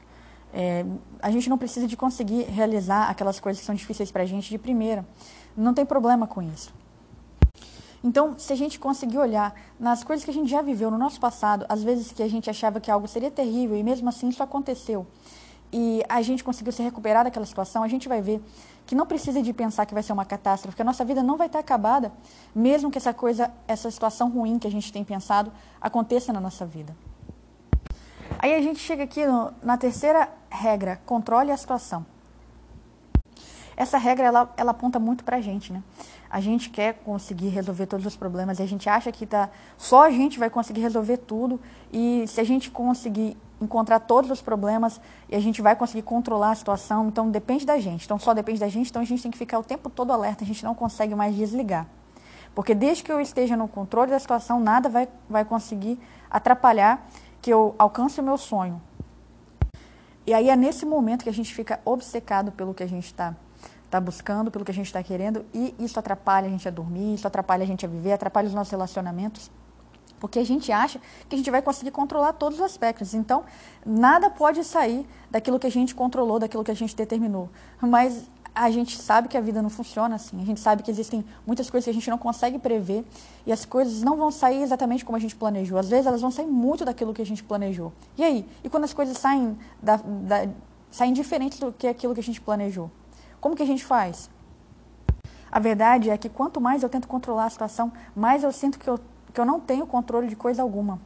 É, 0.53 0.85
a 1.23 1.31
gente 1.31 1.49
não 1.49 1.57
precisa 1.57 1.87
de 1.87 1.97
conseguir 1.97 2.43
realizar 2.43 3.09
aquelas 3.09 3.41
coisas 3.41 3.59
que 3.59 3.65
são 3.65 3.75
difíceis 3.75 4.11
para 4.11 4.25
a 4.25 4.27
gente 4.27 4.51
de 4.51 4.59
primeira. 4.59 5.07
Não 5.57 5.73
tem 5.73 5.87
problema 5.87 6.27
com 6.27 6.43
isso. 6.43 6.71
Então, 8.05 8.39
se 8.39 8.53
a 8.53 8.57
gente 8.57 8.79
conseguir 8.79 9.17
olhar 9.17 9.55
nas 9.79 10.05
coisas 10.05 10.23
que 10.23 10.31
a 10.31 10.35
gente 10.35 10.51
já 10.51 10.61
viveu 10.61 10.91
no 10.91 10.99
nosso 10.99 11.19
passado, 11.19 11.65
às 11.67 11.83
vezes 11.83 12.13
que 12.13 12.23
a 12.23 12.29
gente 12.29 12.51
achava 12.51 12.79
que 12.79 12.91
algo 12.91 13.09
seria 13.09 13.31
terrível 13.31 13.75
e 13.75 13.83
mesmo 13.83 14.07
assim 14.11 14.29
isso 14.29 14.43
aconteceu, 14.43 15.07
e 15.73 16.03
a 16.09 16.21
gente 16.23 16.43
conseguiu 16.43 16.73
se 16.73 16.83
recuperar 16.83 17.25
daquela 17.25 17.47
situação, 17.47 17.83
a 17.83 17.89
gente 17.89 18.09
vai 18.09 18.21
ver 18.21 18.43
que 18.87 18.95
não 18.95 19.07
precisa 19.07 19.41
de 19.41 19.53
pensar 19.53 19.87
que 19.87 19.95
vai 19.95 20.03
ser 20.03 20.13
uma 20.13 20.25
catástrofe, 20.25 20.75
que 20.75 20.83
a 20.83 20.85
nossa 20.85 21.05
vida 21.05 21.23
não 21.23 21.37
vai 21.37 21.47
estar 21.47 21.61
acabada, 21.61 22.13
mesmo 22.55 22.91
que 22.91 22.99
essa 22.99 23.15
coisa, 23.15 23.51
essa 23.69 23.91
situação 23.91 24.29
ruim 24.29 24.59
que 24.59 24.67
a 24.67 24.71
gente 24.71 24.93
tem 24.93 25.05
pensado 25.05 25.53
aconteça 25.81 26.33
na 26.33 26.41
nossa 26.41 26.67
vida. 26.67 26.97
Aí 28.39 28.55
a 28.55 28.61
gente 28.61 28.81
chega 28.81 29.05
aqui 29.05 29.25
no, 29.27 29.53
na 29.63 29.77
terceira 29.77 30.29
regra, 30.51 31.01
controle 31.07 31.53
a 31.53 31.57
situação. 31.57 32.05
Essa 33.77 33.97
regra 33.97 34.27
ela, 34.27 34.53
ela 34.57 34.73
aponta 34.73 34.99
muito 34.99 35.25
para 35.25 35.37
a 35.37 35.41
gente, 35.41 35.73
né? 35.73 35.83
A 36.29 36.41
gente 36.41 36.69
quer 36.69 36.95
conseguir 37.05 37.49
resolver 37.49 37.87
todos 37.87 38.05
os 38.05 38.17
problemas 38.17 38.59
e 38.59 38.63
a 38.63 38.67
gente 38.67 38.89
acha 38.89 39.11
que 39.11 39.27
tá, 39.27 39.51
só 39.79 40.05
a 40.05 40.11
gente 40.11 40.39
vai 40.39 40.51
conseguir 40.51 40.81
resolver 40.81 41.17
tudo 41.17 41.61
e 41.93 42.25
se 42.27 42.41
a 42.41 42.45
gente 42.45 42.71
conseguir 42.71 43.37
encontrar 43.61 44.01
todos 44.01 44.31
os 44.31 44.41
problemas 44.41 45.01
e 45.29 45.37
a 45.37 45.41
gente 45.41 45.61
vai 45.61 45.77
conseguir 45.77 46.03
controlar 46.03 46.53
a 46.53 46.55
situação. 46.55 47.09
Então 47.09 47.31
depende 47.31 47.67
da 47.67 47.79
gente. 47.79 48.05
Então 48.05 48.19
só 48.19 48.33
depende 48.33 48.61
da 48.61 48.69
gente, 48.69 48.91
então 48.91 49.03
a 49.03 49.05
gente 49.05 49.23
tem 49.23 49.31
que 49.31 49.39
ficar 49.39 49.59
o 49.59 49.63
tempo 49.63 49.91
todo 49.91 50.13
alerta, 50.13 50.45
a 50.45 50.47
gente 50.47 50.65
não 50.65 50.75
consegue 50.75 51.15
mais 51.15 51.35
desligar. 51.35 51.87
Porque 52.55 52.75
desde 52.75 53.05
que 53.05 53.13
eu 53.13 53.21
esteja 53.21 53.57
no 53.57 53.69
controle 53.69 54.11
da 54.11 54.19
situação, 54.19 54.59
nada 54.59 54.89
vai, 54.89 55.09
vai 55.29 55.45
conseguir 55.45 55.99
atrapalhar 56.31 57.07
que 57.41 57.51
eu 57.53 57.75
alcance 57.79 58.21
o 58.21 58.23
meu 58.23 58.37
sonho. 58.37 58.81
E 60.27 60.35
aí 60.35 60.51
é 60.51 60.57
nesse 60.57 60.85
momento 60.85 61.23
que 61.23 61.29
a 61.29 61.33
gente 61.33 61.55
fica 61.55 61.81
obcecado 61.85 62.53
pelo 62.53 62.75
que 62.75 62.83
a 62.83 62.89
gente 62.89 63.07
está 63.07 63.35
tá 63.89 64.01
buscando, 64.01 64.51
pelo 64.51 64.65
que 64.65 64.71
a 64.71 64.75
gente 64.75 64.87
está 64.87 65.03
querendo, 65.03 65.45
e 65.53 65.75
isso 65.79 65.99
atrapalha 65.99 66.47
a 66.47 66.51
gente 66.51 66.67
a 66.69 66.71
dormir, 66.71 67.15
isso 67.15 67.27
atrapalha 67.27 67.65
a 67.65 67.67
gente 67.67 67.85
a 67.85 67.89
viver, 67.89 68.13
atrapalha 68.13 68.47
os 68.47 68.55
nossos 68.55 68.71
relacionamentos. 68.71 69.51
Porque 70.21 70.39
a 70.39 70.45
gente 70.45 70.71
acha 70.71 71.01
que 71.29 71.35
a 71.35 71.39
gente 71.39 71.51
vai 71.51 71.63
conseguir 71.63 71.91
controlar 71.91 72.35
todos 72.35 72.59
os 72.59 72.65
aspectos. 72.65 73.15
Então, 73.15 73.43
nada 73.85 74.31
pode 74.31 74.63
sair 74.63 75.07
daquilo 75.31 75.59
que 75.59 75.67
a 75.67 75.71
gente 75.71 75.95
controlou, 75.95 76.39
daquilo 76.39 76.63
que 76.63 76.71
a 76.71 76.75
gente 76.75 76.95
determinou. 76.95 77.49
Mas 77.81 78.29
a 78.55 78.71
gente 78.71 79.01
sabe 79.01 79.29
que 79.29 79.37
a 79.37 79.41
vida 79.41 79.63
não 79.63 79.71
funciona 79.71 80.17
assim. 80.17 80.41
A 80.41 80.45
gente 80.45 80.61
sabe 80.61 80.83
que 80.83 80.91
existem 80.91 81.25
muitas 81.47 81.71
coisas 81.71 81.85
que 81.85 81.91
a 81.91 81.95
gente 81.95 82.11
não 82.11 82.19
consegue 82.19 82.59
prever 82.59 83.05
e 83.47 83.53
as 83.53 83.65
coisas 83.65 84.03
não 84.03 84.17
vão 84.17 84.31
sair 84.31 84.63
exatamente 84.63 85.05
como 85.05 85.17
a 85.17 85.21
gente 85.21 85.35
planejou. 85.35 85.79
Às 85.79 85.89
vezes 85.89 86.07
elas 86.07 86.21
vão 86.21 86.31
sair 86.31 86.47
muito 86.47 86.85
daquilo 86.85 87.15
que 87.15 87.23
a 87.23 87.27
gente 87.27 87.43
planejou. 87.43 87.93
E 88.17 88.25
aí? 88.25 88.47
E 88.63 88.69
quando 88.69 88.85
as 88.85 88.93
coisas 88.93 89.17
saem, 89.17 89.57
da, 89.83 89.97
da, 89.97 90.49
saem 90.91 91.13
diferentes 91.13 91.59
do 91.59 91.73
que 91.73 91.87
aquilo 91.87 92.13
que 92.13 92.21
a 92.21 92.23
gente 92.23 92.41
planejou? 92.41 92.91
Como 93.41 93.57
que 93.57 93.63
a 93.63 93.67
gente 93.67 93.85
faz? 93.85 94.29
A 95.51 95.59
verdade 95.59 96.11
é 96.11 96.17
que 96.17 96.29
quanto 96.29 96.61
mais 96.61 96.83
eu 96.83 96.89
tento 96.89 97.09
controlar 97.09 97.47
a 97.47 97.51
situação, 97.51 97.93
mais 98.15 98.45
eu 98.45 98.53
sinto 98.53 98.79
que 98.79 98.89
eu 98.89 99.01
que 99.33 99.41
eu 99.41 99.45
não 99.45 99.61
tenho 99.61 99.87
controle 99.87 100.29
de 100.29 100.37
coisa 100.37 100.63
alguma. 100.63 100.99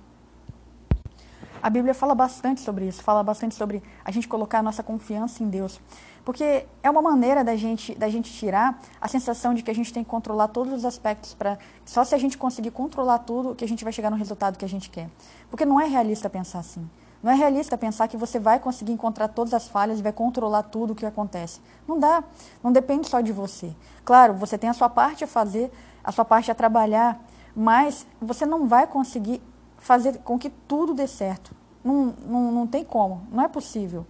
A 1.62 1.71
Bíblia 1.71 1.95
fala 1.95 2.14
bastante 2.14 2.61
sobre 2.61 2.87
isso, 2.87 3.02
fala 3.02 3.23
bastante 3.23 3.54
sobre 3.54 3.83
a 4.04 4.11
gente 4.11 4.28
colocar 4.28 4.59
a 4.59 4.62
nossa 4.62 4.83
confiança 4.83 5.43
em 5.43 5.49
Deus. 5.49 5.81
Porque 6.25 6.66
é 6.83 6.90
uma 6.90 7.02
maneira 7.02 7.43
da 7.43 7.57
gente, 7.57 7.95
da 7.95 8.09
gente 8.09 8.33
tirar 8.33 8.78
a 9.00 9.09
sensação 9.09 9.54
de 9.54 9.62
que 9.62 9.71
a 9.71 9.75
gente 9.75 9.93
tem 9.93 10.04
que 10.04 10.11
controlar 10.11 10.49
todos 10.49 10.73
os 10.73 10.85
aspectos 10.85 11.35
para 11.35 11.59
só 11.85 12.04
se 12.04 12.14
a 12.14 12.19
gente 12.19 12.37
conseguir 12.37 12.71
controlar 12.71 13.21
tudo 13.21 13.54
que 13.54 13.64
a 13.64 13.69
gente 13.69 13.83
vai 13.83 13.93
chegar 13.93 14.11
no 14.11 14.16
resultado 14.16 14.59
que 14.59 14.64
a 14.64 14.69
gente 14.69 14.90
quer. 14.90 15.09
Porque 15.50 15.64
não 15.64 15.81
é 15.81 15.87
realista 15.87 16.28
pensar 16.28 16.59
assim. 16.59 16.88
Não 17.23 17.33
é 17.33 17.35
realista 17.35 17.78
pensar 17.78 18.09
que 18.09 18.16
você 18.19 18.38
vai 18.38 18.59
conseguir 18.59 18.93
encontrar 18.93 19.28
todas 19.28 19.54
as 19.54 19.66
falhas 19.66 19.99
e 19.99 20.02
vai 20.02 20.12
controlar 20.12 20.64
tudo 20.64 20.93
o 20.93 20.95
que 20.95 21.07
acontece. 21.07 21.61
Não 21.88 21.99
dá. 21.99 22.23
Não 22.62 22.71
depende 22.71 23.09
só 23.09 23.23
de 23.23 23.33
você. 23.33 23.75
Claro, 24.04 24.35
você 24.35 24.59
tem 24.59 24.69
a 24.69 24.75
sua 24.75 24.90
parte 24.90 25.25
a 25.25 25.26
fazer, 25.26 25.73
a 26.04 26.12
sua 26.12 26.26
parte 26.26 26.50
a 26.50 26.54
trabalhar, 26.54 27.19
mas 27.54 28.06
você 28.20 28.44
não 28.44 28.66
vai 28.66 28.87
conseguir 28.87 29.40
fazer 29.78 30.18
com 30.18 30.38
que 30.38 30.50
tudo 30.50 30.94
dê 30.94 31.06
certo. 31.06 31.54
Não, 31.84 32.14
não, 32.26 32.52
não 32.52 32.66
tem 32.66 32.82
como. 32.82 33.26
Não 33.30 33.44
é 33.44 33.49
possível. 33.49 34.06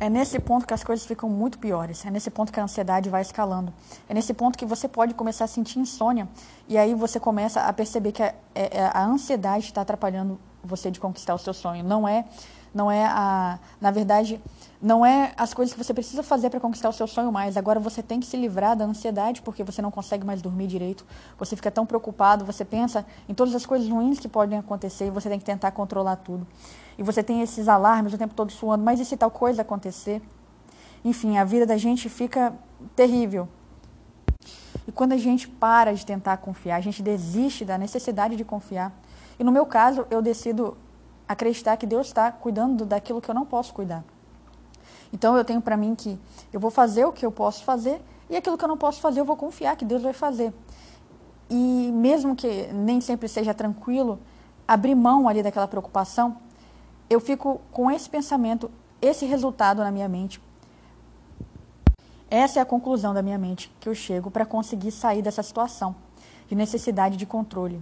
É 0.00 0.10
nesse 0.10 0.40
ponto 0.40 0.66
que 0.66 0.74
as 0.74 0.82
coisas 0.82 1.06
ficam 1.06 1.28
muito 1.28 1.58
piores. 1.58 2.04
É 2.04 2.10
nesse 2.10 2.30
ponto 2.30 2.52
que 2.52 2.58
a 2.58 2.64
ansiedade 2.64 3.08
vai 3.08 3.22
escalando. 3.22 3.72
É 4.08 4.14
nesse 4.14 4.34
ponto 4.34 4.58
que 4.58 4.66
você 4.66 4.88
pode 4.88 5.14
começar 5.14 5.44
a 5.44 5.48
sentir 5.48 5.78
insônia. 5.78 6.28
E 6.68 6.76
aí 6.76 6.94
você 6.94 7.20
começa 7.20 7.60
a 7.60 7.72
perceber 7.72 8.12
que 8.12 8.22
a, 8.22 8.26
a, 8.26 8.32
é, 8.54 8.78
é, 8.78 8.90
a 8.92 9.04
ansiedade 9.04 9.66
está 9.66 9.82
atrapalhando 9.82 10.38
você 10.62 10.90
de 10.90 10.98
conquistar 10.98 11.34
o 11.34 11.38
seu 11.38 11.54
sonho. 11.54 11.84
Não 11.84 12.08
é, 12.08 12.24
não 12.74 12.90
é 12.90 13.04
a, 13.06 13.58
na 13.80 13.90
verdade, 13.90 14.40
não 14.82 15.06
é 15.06 15.32
as 15.36 15.54
coisas 15.54 15.72
que 15.72 15.82
você 15.82 15.94
precisa 15.94 16.22
fazer 16.22 16.50
para 16.50 16.58
conquistar 16.58 16.88
o 16.88 16.92
seu 16.92 17.06
sonho 17.06 17.30
mais. 17.30 17.56
Agora 17.56 17.78
você 17.78 18.02
tem 18.02 18.18
que 18.18 18.26
se 18.26 18.36
livrar 18.36 18.76
da 18.76 18.84
ansiedade 18.84 19.40
porque 19.40 19.62
você 19.62 19.80
não 19.80 19.90
consegue 19.90 20.26
mais 20.26 20.42
dormir 20.42 20.66
direito. 20.66 21.06
Você 21.38 21.54
fica 21.54 21.70
tão 21.70 21.86
preocupado, 21.86 22.44
você 22.44 22.64
pensa 22.64 23.06
em 23.28 23.32
todas 23.32 23.54
as 23.54 23.64
coisas 23.64 23.88
ruins 23.88 24.18
que 24.18 24.28
podem 24.28 24.58
acontecer 24.58 25.06
e 25.06 25.10
você 25.10 25.28
tem 25.28 25.38
que 25.38 25.44
tentar 25.44 25.70
controlar 25.70 26.16
tudo. 26.16 26.46
E 26.98 27.02
você 27.02 27.22
tem 27.22 27.40
esses 27.40 27.68
alarmes 27.68 28.12
o 28.12 28.18
tempo 28.18 28.34
todo 28.34 28.50
suando, 28.50 28.82
mas 28.82 28.98
e 28.98 29.04
se 29.04 29.16
tal 29.16 29.30
coisa 29.30 29.62
acontecer? 29.62 30.20
Enfim, 31.04 31.38
a 31.38 31.44
vida 31.44 31.64
da 31.64 31.76
gente 31.76 32.08
fica 32.08 32.52
terrível. 32.96 33.48
E 34.86 34.92
quando 34.92 35.12
a 35.12 35.16
gente 35.16 35.48
para 35.48 35.94
de 35.94 36.04
tentar 36.04 36.36
confiar, 36.38 36.76
a 36.76 36.80
gente 36.80 37.02
desiste 37.02 37.64
da 37.64 37.78
necessidade 37.78 38.36
de 38.36 38.44
confiar, 38.44 38.92
e 39.38 39.44
no 39.44 39.50
meu 39.50 39.66
caso, 39.66 40.06
eu 40.10 40.22
decido 40.22 40.76
acreditar 41.28 41.76
que 41.76 41.86
Deus 41.86 42.08
está 42.08 42.30
cuidando 42.30 42.84
daquilo 42.84 43.20
que 43.20 43.30
eu 43.30 43.34
não 43.34 43.44
posso 43.44 43.72
cuidar. 43.72 44.04
Então 45.12 45.36
eu 45.36 45.44
tenho 45.44 45.60
para 45.60 45.76
mim 45.76 45.94
que 45.94 46.18
eu 46.52 46.58
vou 46.58 46.70
fazer 46.70 47.04
o 47.04 47.12
que 47.12 47.24
eu 47.24 47.32
posso 47.32 47.64
fazer 47.64 48.00
e 48.28 48.36
aquilo 48.36 48.58
que 48.58 48.64
eu 48.64 48.68
não 48.68 48.76
posso 48.76 49.00
fazer 49.00 49.20
eu 49.20 49.24
vou 49.24 49.36
confiar 49.36 49.76
que 49.76 49.84
Deus 49.84 50.02
vai 50.02 50.12
fazer. 50.12 50.52
E 51.48 51.90
mesmo 51.92 52.34
que 52.34 52.72
nem 52.72 53.00
sempre 53.00 53.28
seja 53.28 53.54
tranquilo, 53.54 54.18
abrir 54.66 54.94
mão 54.94 55.28
ali 55.28 55.42
daquela 55.42 55.68
preocupação, 55.68 56.36
eu 57.08 57.20
fico 57.20 57.60
com 57.70 57.90
esse 57.90 58.08
pensamento, 58.08 58.70
esse 59.00 59.24
resultado 59.26 59.82
na 59.82 59.90
minha 59.90 60.08
mente. 60.08 60.40
Essa 62.30 62.58
é 62.58 62.62
a 62.62 62.66
conclusão 62.66 63.14
da 63.14 63.22
minha 63.22 63.38
mente 63.38 63.70
que 63.78 63.88
eu 63.88 63.94
chego 63.94 64.30
para 64.30 64.44
conseguir 64.44 64.90
sair 64.90 65.22
dessa 65.22 65.42
situação 65.42 65.94
de 66.48 66.54
necessidade 66.54 67.16
de 67.16 67.26
controle. 67.26 67.80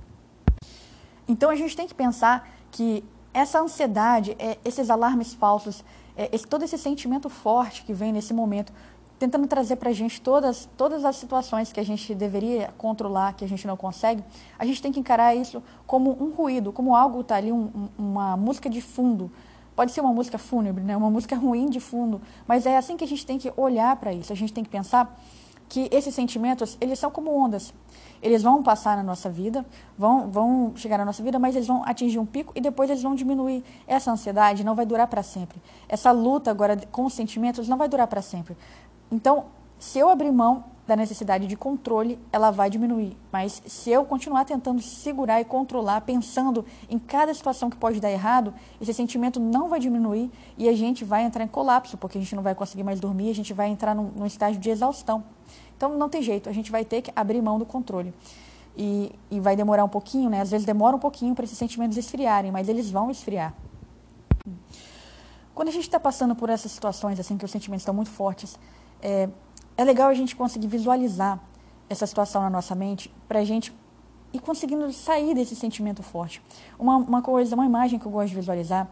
Então 1.27 1.51
a 1.51 1.57
gente 1.57 1.77
tem 1.77 1.87
que 1.87 1.95
pensar 1.95 2.49
que 2.71 3.05
essa 3.33 3.61
ansiedade, 3.61 4.37
é, 4.39 4.59
esses 4.65 4.91
alarmes 4.91 5.35
falsos, 5.35 5.85
é, 6.17 6.29
esse, 6.33 6.47
todo 6.47 6.65
esse 6.65 6.77
sentimento 6.77 7.29
forte 7.29 7.83
que 7.85 7.93
vem 7.93 8.13
nesse 8.13 8.35
momento, 8.35 8.73
tentando 9.19 9.47
trazer 9.47 9.77
para 9.77 9.91
a 9.91 9.93
gente 9.93 10.21
todas, 10.21 10.69
todas 10.77 11.05
as 11.05 11.17
situações 11.17 11.73
que 11.73 11.79
a 11.79 11.85
gente 11.85 12.15
deveria 12.15 12.75
controlar, 12.77 13.35
que 13.35 13.45
a 13.45 13.49
gente 13.49 13.67
não 13.67 13.77
consegue, 13.77 14.23
a 14.59 14.67
gente 14.67 14.83
tem 14.83 14.91
que 14.91 14.99
encarar 14.99 15.35
isso 15.35 15.63
como 15.87 16.11
um 16.21 16.33
ruído, 16.33 16.73
como 16.73 16.95
algo 16.97 17.21
está 17.21 17.37
ali, 17.37 17.53
um, 17.53 17.89
uma 17.97 18.37
música 18.37 18.69
de 18.69 18.81
fundo. 18.81 19.31
Pode 19.77 19.93
ser 19.93 20.01
uma 20.01 20.13
música 20.13 20.39
fúnebre, 20.39 20.83
né? 20.83 20.97
uma 20.97 21.09
música 21.09 21.37
ruim 21.37 21.71
de 21.71 21.81
fundo, 21.81 22.21
mas 22.47 22.67
é 22.67 22.77
assim 22.77 22.97
que 22.97 23.05
a 23.05 23.07
gente 23.07 23.25
tem 23.25 23.39
que 23.39 23.53
olhar 23.57 23.95
para 23.97 24.13
isso. 24.13 24.33
A 24.33 24.37
gente 24.37 24.53
tem 24.53 24.65
que 24.65 24.69
pensar 24.69 25.19
que 25.73 25.89
esses 25.91 26.15
sentimentos, 26.15 26.77
eles 26.83 26.99
são 26.99 27.11
como 27.11 27.35
ondas. 27.35 27.73
Eles 28.23 28.43
vão 28.43 28.63
passar 28.63 28.95
na 28.95 29.03
nossa 29.03 29.31
vida, 29.31 29.65
vão, 29.97 30.31
vão 30.31 30.75
chegar 30.77 30.99
na 30.99 31.05
nossa 31.07 31.23
vida, 31.23 31.39
mas 31.39 31.57
eles 31.57 31.67
vão 31.67 31.83
atingir 31.87 32.19
um 32.19 32.27
pico 32.27 32.53
e 32.55 32.61
depois 32.61 32.91
eles 32.91 33.03
vão 33.03 33.15
diminuir. 33.15 33.65
Essa 33.87 34.13
ansiedade 34.13 34.65
não 34.65 34.75
vai 34.75 34.85
durar 34.85 35.07
para 35.07 35.23
sempre. 35.23 35.63
Essa 35.89 36.11
luta 36.11 36.51
agora 36.51 36.77
com 36.93 37.07
os 37.07 37.15
sentimentos 37.15 37.69
não 37.69 37.79
vai 37.79 37.89
durar 37.89 38.07
para 38.07 38.21
sempre. 38.21 38.55
Então, 39.11 39.47
se 39.79 39.99
eu 39.99 40.11
abrir 40.11 40.31
mão 40.31 40.63
da 40.87 40.95
necessidade 40.95 41.47
de 41.47 41.57
controle, 41.57 42.19
ela 42.31 42.51
vai 42.51 42.69
diminuir. 42.69 43.17
Mas 43.33 43.63
se 43.67 43.89
eu 43.91 44.05
continuar 44.05 44.45
tentando 44.45 44.83
segurar 44.83 45.41
e 45.41 45.45
controlar, 45.45 46.03
pensando 46.03 46.67
em 46.91 46.99
cada 46.99 47.33
situação 47.33 47.71
que 47.71 47.79
pode 47.79 47.99
dar 47.99 48.11
errado, 48.11 48.53
esse 48.79 48.93
sentimento 48.93 49.41
não 49.41 49.71
vai 49.71 49.81
diminuir 49.81 50.31
e 50.59 50.69
a 50.69 50.75
gente 50.75 51.03
vai 51.03 51.23
entrar 51.23 51.45
em 51.45 51.49
colapso, 51.49 51.97
porque 51.97 52.19
a 52.19 52.21
gente 52.21 52.37
não 52.37 52.43
vai 52.43 52.55
conseguir 52.55 52.83
mais 52.83 53.01
dormir, 53.01 53.31
a 53.31 53.35
gente 53.35 53.55
vai 53.55 53.69
entrar 53.69 53.95
num, 53.95 54.11
num 54.15 54.27
estágio 54.27 54.61
de 54.61 54.69
exaustão. 54.69 55.25
Então 55.83 55.99
não 55.99 56.09
tem 56.09 56.23
jeito, 56.23 56.49
a 56.49 56.53
gente 56.53 56.71
vai 56.71 56.85
ter 56.85 57.03
que 57.03 57.11
abrir 57.17 57.43
mão 57.43 57.59
do 57.59 57.67
controle. 57.67 58.15
E, 58.77 59.11
e 59.29 59.41
vai 59.41 59.57
demorar 59.57 59.85
um 59.85 59.89
pouquinho, 59.89 60.31
né? 60.31 60.41
Às 60.41 60.49
vezes 60.49 60.65
demora 60.65 60.95
um 60.95 60.99
pouquinho 61.01 61.35
para 61.35 61.45
esses 61.45 61.59
sentimentos 61.59 61.99
esfriarem, 61.99 62.53
mas 62.53 62.69
eles 62.69 62.89
vão 62.89 63.11
esfriar. 63.11 63.53
Quando 65.53 65.71
a 65.71 65.73
gente 65.73 65.83
está 65.83 65.99
passando 65.99 66.37
por 66.37 66.49
essas 66.51 66.71
situações, 66.71 67.19
assim, 67.19 67.37
que 67.37 67.45
os 67.45 67.51
sentimentos 67.51 67.83
estão 67.83 67.93
muito 67.93 68.13
fortes, 68.13 68.57
é, 69.03 69.29
é 69.77 69.83
legal 69.83 70.09
a 70.09 70.15
gente 70.15 70.37
conseguir 70.37 70.69
visualizar 70.69 71.41
essa 71.91 72.07
situação 72.07 72.43
na 72.43 72.49
nossa 72.49 72.77
mente 72.77 73.13
para 73.27 73.41
a 73.41 73.45
gente 73.45 73.75
ir 74.33 74.39
conseguindo 74.39 74.91
sair 74.93 75.35
desse 75.35 75.57
sentimento 75.57 76.01
forte. 76.01 76.41
Uma, 76.79 76.97
uma 76.97 77.23
coisa, 77.23 77.57
uma 77.57 77.67
imagem 77.67 77.99
que 77.99 78.07
eu 78.07 78.13
gosto 78.13 78.29
de 78.29 78.37
visualizar 78.37 78.89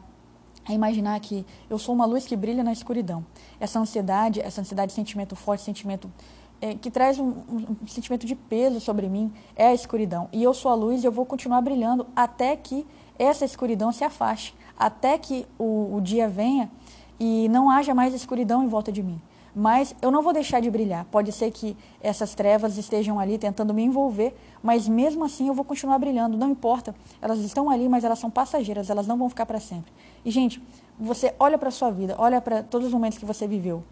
é 0.69 0.73
imaginar 0.73 1.19
que 1.21 1.47
eu 1.71 1.79
sou 1.79 1.95
uma 1.95 2.05
luz 2.05 2.27
que 2.27 2.35
brilha 2.35 2.65
na 2.65 2.73
escuridão. 2.73 3.25
Essa 3.61 3.79
ansiedade, 3.79 4.41
essa 4.41 4.61
ansiedade, 4.61 4.93
sentimento 4.93 5.37
forte, 5.37 5.63
sentimento 5.63 6.13
é, 6.61 6.75
que 6.75 6.91
traz 6.91 7.19
um, 7.19 7.29
um, 7.29 7.87
sentimento 7.87 8.27
de 8.27 8.35
peso 8.35 8.81
sobre 8.81 9.09
mim 9.09 9.33
é 9.57 9.69
a 9.69 9.75
escuridão. 9.75 10.29
E 10.33 10.43
eu 10.43 10.53
sou 10.53 10.71
a 10.71 10.75
luz 10.75 11.03
e 11.03 11.07
eu 11.07 11.13
vou 11.13 11.25
continuar 11.25 11.61
brilhando 11.61 12.07
até 12.15 12.55
que 12.57 12.87
essa 13.19 13.45
escuridão 13.45 13.93
se 13.93 14.05
afaste, 14.05 14.55
até 14.79 15.19
que 15.19 15.47
o, 15.59 15.95
o 15.97 16.01
dia 16.01 16.29
venha 16.29 16.71
e 17.19 17.49
não 17.49 17.71
haja 17.71 17.95
mais 17.95 18.15
escuridão 18.15 18.63
em 18.63 18.69
volta 18.69 18.93
de 18.93 19.03
mim. 19.03 19.21
Mas 19.55 19.97
eu 20.01 20.11
não 20.11 20.23
vou 20.23 20.33
deixar 20.33 20.61
de 20.61 20.71
brilhar. 20.71 21.05
Pode 21.07 21.33
ser 21.33 21.51
que 21.51 21.77
essas 22.01 22.35
trevas 22.35 22.79
estejam 22.79 23.19
ali 23.19 23.37
tentando 23.37 23.75
me 23.75 23.83
envolver, 23.83 24.35
mas 24.63 24.87
mesmo 24.87 25.25
assim 25.25 25.49
eu 25.49 25.55
vou 25.55 25.65
continuar 25.65 25.99
brilhando. 25.99 26.37
Não 26.37 26.51
importa, 26.51 26.95
elas 27.21 27.41
estão 27.41 27.69
ali, 27.69 27.89
mas 27.89 28.05
elas 28.05 28.19
são 28.19 28.31
passageiras, 28.31 28.91
elas 28.91 29.07
não 29.07 29.19
vão 29.19 29.29
ficar 29.29 29.47
para 29.47 29.59
sempre. 29.59 29.93
E 30.25 30.31
gente, 30.31 30.63
você 30.99 31.35
olha 31.39 31.59
para 31.59 31.71
sua 31.71 31.91
vida, 31.91 32.15
olha 32.17 32.41
para 32.41 32.63
todos 32.63 32.87
os 32.87 32.93
momentos 32.93 33.19
que 33.19 33.25
você 33.25 33.47
viveu 33.47 33.83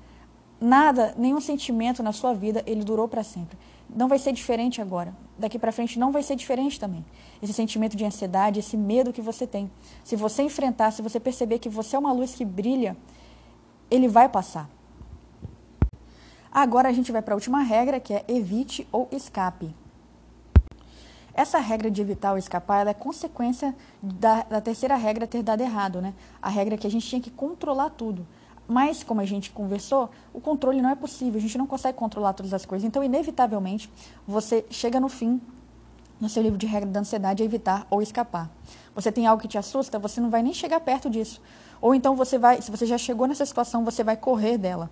nada, 0.61 1.15
nenhum 1.17 1.41
sentimento 1.41 2.03
na 2.03 2.13
sua 2.13 2.35
vida, 2.35 2.63
ele 2.67 2.85
durou 2.85 3.09
para 3.09 3.23
sempre. 3.23 3.59
Não 3.89 4.09
vai 4.09 4.19
ser 4.19 4.33
diferente 4.33 4.81
agora. 4.83 5.15
Daqui 5.39 5.59
para 5.59 5.73
frente 5.73 5.99
não 5.99 6.13
vai 6.13 6.23
ser 6.23 6.37
diferente 6.37 6.79
também. 6.79 7.05
Esse 7.43 7.53
sentimento 7.53 7.97
de 7.97 8.05
ansiedade, 8.05 8.61
esse 8.61 8.77
medo 8.77 9.13
que 9.13 9.23
você 9.23 9.47
tem. 9.47 9.71
Se 10.05 10.17
você 10.17 10.43
enfrentar, 10.43 10.91
se 10.91 11.01
você 11.01 11.19
perceber 11.19 11.59
que 11.59 11.69
você 11.69 11.97
é 11.97 11.99
uma 11.99 12.13
luz 12.13 12.35
que 12.35 12.45
brilha, 12.45 12.97
ele 13.91 14.09
vai 14.09 14.29
passar. 14.29 14.69
Agora 16.51 16.89
a 16.89 16.93
gente 16.93 17.13
vai 17.13 17.23
para 17.23 17.35
a 17.35 17.37
última 17.37 17.63
regra, 17.63 18.01
que 18.01 18.13
é 18.13 18.25
evite 18.29 18.87
ou 18.91 19.09
escape. 19.13 19.75
Essa 21.33 21.59
regra 21.61 21.89
de 21.89 22.03
evitar 22.03 22.33
ou 22.33 22.39
escapar 22.39 22.85
é 22.87 22.93
consequência 22.93 23.73
da, 24.03 24.43
da 24.43 24.61
terceira 24.61 24.97
regra 24.97 25.25
ter 25.25 25.41
dado 25.41 25.61
errado, 25.61 26.03
né? 26.03 26.13
A 26.43 26.49
regra 26.49 26.77
que 26.77 26.87
a 26.87 26.91
gente 26.91 27.07
tinha 27.07 27.21
que 27.21 27.31
controlar 27.31 27.91
tudo. 27.91 28.27
Mas, 28.69 29.03
como 29.03 29.23
a 29.23 29.25
gente 29.25 29.51
conversou, 29.51 30.11
o 30.33 30.41
controle 30.41 30.83
não 30.83 30.91
é 30.91 30.95
possível, 30.95 31.39
a 31.39 31.41
gente 31.41 31.57
não 31.57 31.67
consegue 31.67 31.97
controlar 31.97 32.35
todas 32.35 32.53
as 32.53 32.67
coisas. 32.67 32.87
Então, 32.87 33.03
inevitavelmente, 33.03 33.91
você 34.27 34.63
chega 34.69 35.01
no 35.01 35.09
fim, 35.09 35.41
no 36.21 36.29
seu 36.29 36.43
livro 36.43 36.59
de 36.59 36.67
regra 36.67 36.91
da 36.91 37.01
ansiedade, 37.01 37.43
a 37.43 37.47
evitar 37.47 37.87
ou 37.89 38.03
escapar. 38.03 38.51
Você 38.95 39.11
tem 39.11 39.27
algo 39.27 39.41
que 39.41 39.49
te 39.49 39.57
assusta, 39.57 39.99
você 39.99 40.21
não 40.21 40.29
vai 40.29 40.43
nem 40.43 40.53
chegar 40.53 40.81
perto 40.81 41.09
disso. 41.09 41.41
Ou 41.81 41.95
então 41.95 42.15
você 42.15 42.37
vai, 42.37 42.61
se 42.61 42.71
você 42.71 42.85
já 42.85 42.99
chegou 42.99 43.27
nessa 43.27 43.47
situação, 43.47 43.85
você 43.85 44.05
vai 44.05 44.17
correr 44.17 44.59
dela. 44.59 44.91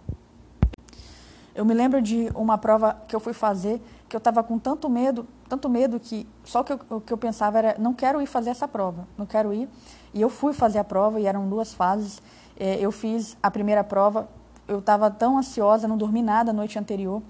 Eu 1.54 1.64
me 1.64 1.74
lembro 1.74 2.00
de 2.00 2.30
uma 2.34 2.56
prova 2.56 2.96
que 3.08 3.16
eu 3.16 3.20
fui 3.20 3.32
fazer, 3.32 3.80
que 4.08 4.14
eu 4.14 4.18
estava 4.18 4.42
com 4.42 4.58
tanto 4.58 4.88
medo, 4.88 5.26
tanto 5.48 5.68
medo 5.68 5.98
que 5.98 6.26
só 6.44 6.62
que 6.62 6.72
eu, 6.72 6.80
o 6.90 7.00
que 7.00 7.12
eu 7.12 7.18
pensava 7.18 7.58
era, 7.58 7.76
não 7.78 7.92
quero 7.92 8.20
ir 8.20 8.26
fazer 8.26 8.50
essa 8.50 8.68
prova, 8.68 9.08
não 9.18 9.26
quero 9.26 9.52
ir. 9.52 9.68
E 10.14 10.20
eu 10.20 10.30
fui 10.30 10.52
fazer 10.52 10.78
a 10.78 10.84
prova 10.84 11.18
e 11.18 11.26
eram 11.26 11.48
duas 11.48 11.74
fases. 11.74 12.22
É, 12.58 12.78
eu 12.80 12.90
fiz 12.90 13.36
a 13.42 13.50
primeira 13.50 13.84
prova, 13.84 14.28
eu 14.66 14.78
estava 14.78 15.10
tão 15.10 15.38
ansiosa, 15.38 15.86
não 15.86 15.96
dormi 15.96 16.22
nada 16.22 16.50
a 16.50 16.54
noite 16.54 16.78
anterior 16.78 17.22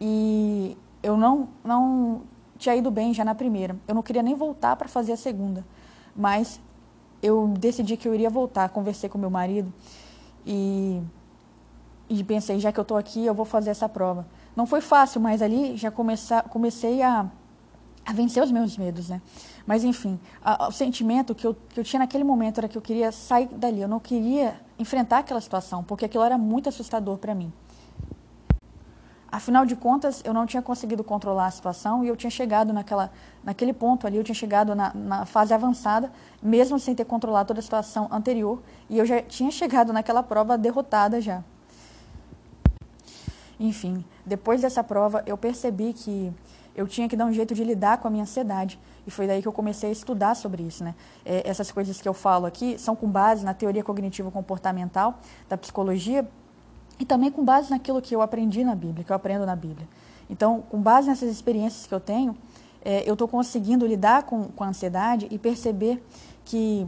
e 0.00 0.76
eu 1.02 1.16
não, 1.16 1.48
não 1.64 2.22
tinha 2.58 2.74
ido 2.74 2.90
bem 2.90 3.12
já 3.14 3.24
na 3.24 3.34
primeira. 3.34 3.76
Eu 3.86 3.94
não 3.94 4.02
queria 4.02 4.22
nem 4.22 4.34
voltar 4.34 4.76
para 4.76 4.88
fazer 4.88 5.12
a 5.12 5.16
segunda, 5.16 5.64
mas 6.14 6.60
eu 7.22 7.48
decidi 7.58 7.96
que 7.96 8.08
eu 8.08 8.14
iria 8.14 8.30
voltar. 8.30 8.68
Conversei 8.70 9.08
com 9.08 9.18
meu 9.18 9.30
marido 9.30 9.72
e, 10.46 11.00
e 12.08 12.24
pensei, 12.24 12.58
já 12.58 12.72
que 12.72 12.80
eu 12.80 12.82
estou 12.82 12.96
aqui, 12.96 13.24
eu 13.24 13.34
vou 13.34 13.44
fazer 13.44 13.70
essa 13.70 13.88
prova. 13.88 14.26
Não 14.56 14.66
foi 14.66 14.80
fácil, 14.80 15.20
mas 15.20 15.42
ali 15.42 15.76
já 15.76 15.90
comecei, 15.90 16.40
comecei 16.48 17.02
a, 17.02 17.26
a 18.04 18.12
vencer 18.12 18.42
os 18.42 18.50
meus 18.50 18.76
medos, 18.76 19.08
né? 19.08 19.20
Mas, 19.66 19.84
enfim, 19.84 20.18
a, 20.42 20.68
o 20.68 20.72
sentimento 20.72 21.34
que 21.34 21.46
eu, 21.46 21.56
que 21.68 21.78
eu 21.78 21.84
tinha 21.84 22.00
naquele 22.00 22.24
momento 22.24 22.58
era 22.58 22.68
que 22.68 22.76
eu 22.76 22.82
queria 22.82 23.12
sair 23.12 23.46
dali, 23.46 23.80
eu 23.80 23.88
não 23.88 24.00
queria 24.00 24.60
enfrentar 24.80 25.18
aquela 25.18 25.40
situação, 25.40 25.84
porque 25.84 26.06
aquilo 26.06 26.24
era 26.24 26.38
muito 26.38 26.68
assustador 26.68 27.18
para 27.18 27.34
mim. 27.34 27.52
Afinal 29.30 29.64
de 29.64 29.76
contas, 29.76 30.22
eu 30.24 30.34
não 30.34 30.44
tinha 30.44 30.62
conseguido 30.62 31.04
controlar 31.04 31.46
a 31.46 31.50
situação 31.50 32.02
e 32.02 32.08
eu 32.08 32.16
tinha 32.16 32.30
chegado 32.30 32.72
naquela, 32.72 33.12
naquele 33.44 33.72
ponto 33.72 34.06
ali, 34.06 34.16
eu 34.16 34.24
tinha 34.24 34.34
chegado 34.34 34.74
na, 34.74 34.92
na, 34.92 35.24
fase 35.24 35.54
avançada, 35.54 36.10
mesmo 36.42 36.80
sem 36.80 36.94
ter 36.94 37.04
controlado 37.04 37.48
toda 37.48 37.60
a 37.60 37.62
situação 37.62 38.08
anterior, 38.10 38.60
e 38.88 38.98
eu 38.98 39.06
já 39.06 39.22
tinha 39.22 39.50
chegado 39.50 39.92
naquela 39.92 40.22
prova 40.22 40.58
derrotada 40.58 41.20
já. 41.20 41.44
Enfim, 43.60 44.04
depois 44.26 44.62
dessa 44.62 44.82
prova, 44.82 45.22
eu 45.26 45.36
percebi 45.36 45.92
que 45.92 46.32
eu 46.74 46.88
tinha 46.88 47.08
que 47.08 47.14
dar 47.14 47.26
um 47.26 47.32
jeito 47.32 47.54
de 47.54 47.62
lidar 47.62 47.98
com 47.98 48.08
a 48.08 48.10
minha 48.10 48.22
ansiedade. 48.22 48.80
E 49.06 49.10
foi 49.10 49.26
daí 49.26 49.42
que 49.42 49.48
eu 49.48 49.52
comecei 49.52 49.88
a 49.88 49.92
estudar 49.92 50.34
sobre 50.34 50.62
isso. 50.62 50.84
Né? 50.84 50.94
É, 51.24 51.48
essas 51.48 51.70
coisas 51.70 52.00
que 52.00 52.08
eu 52.08 52.14
falo 52.14 52.46
aqui 52.46 52.78
são 52.78 52.94
com 52.94 53.08
base 53.08 53.44
na 53.44 53.54
teoria 53.54 53.82
cognitivo-comportamental 53.82 55.18
da 55.48 55.56
psicologia 55.56 56.28
e 56.98 57.04
também 57.04 57.30
com 57.30 57.44
base 57.44 57.70
naquilo 57.70 58.00
que 58.02 58.14
eu 58.14 58.20
aprendi 58.20 58.62
na 58.62 58.74
Bíblia, 58.74 59.04
que 59.04 59.10
eu 59.10 59.16
aprendo 59.16 59.46
na 59.46 59.56
Bíblia. 59.56 59.88
Então, 60.28 60.62
com 60.70 60.80
base 60.80 61.08
nessas 61.08 61.30
experiências 61.30 61.86
que 61.86 61.94
eu 61.94 62.00
tenho, 62.00 62.36
é, 62.84 63.08
eu 63.08 63.14
estou 63.14 63.26
conseguindo 63.26 63.86
lidar 63.86 64.24
com, 64.24 64.44
com 64.44 64.64
a 64.64 64.68
ansiedade 64.68 65.26
e 65.30 65.38
perceber 65.38 66.02
que, 66.44 66.86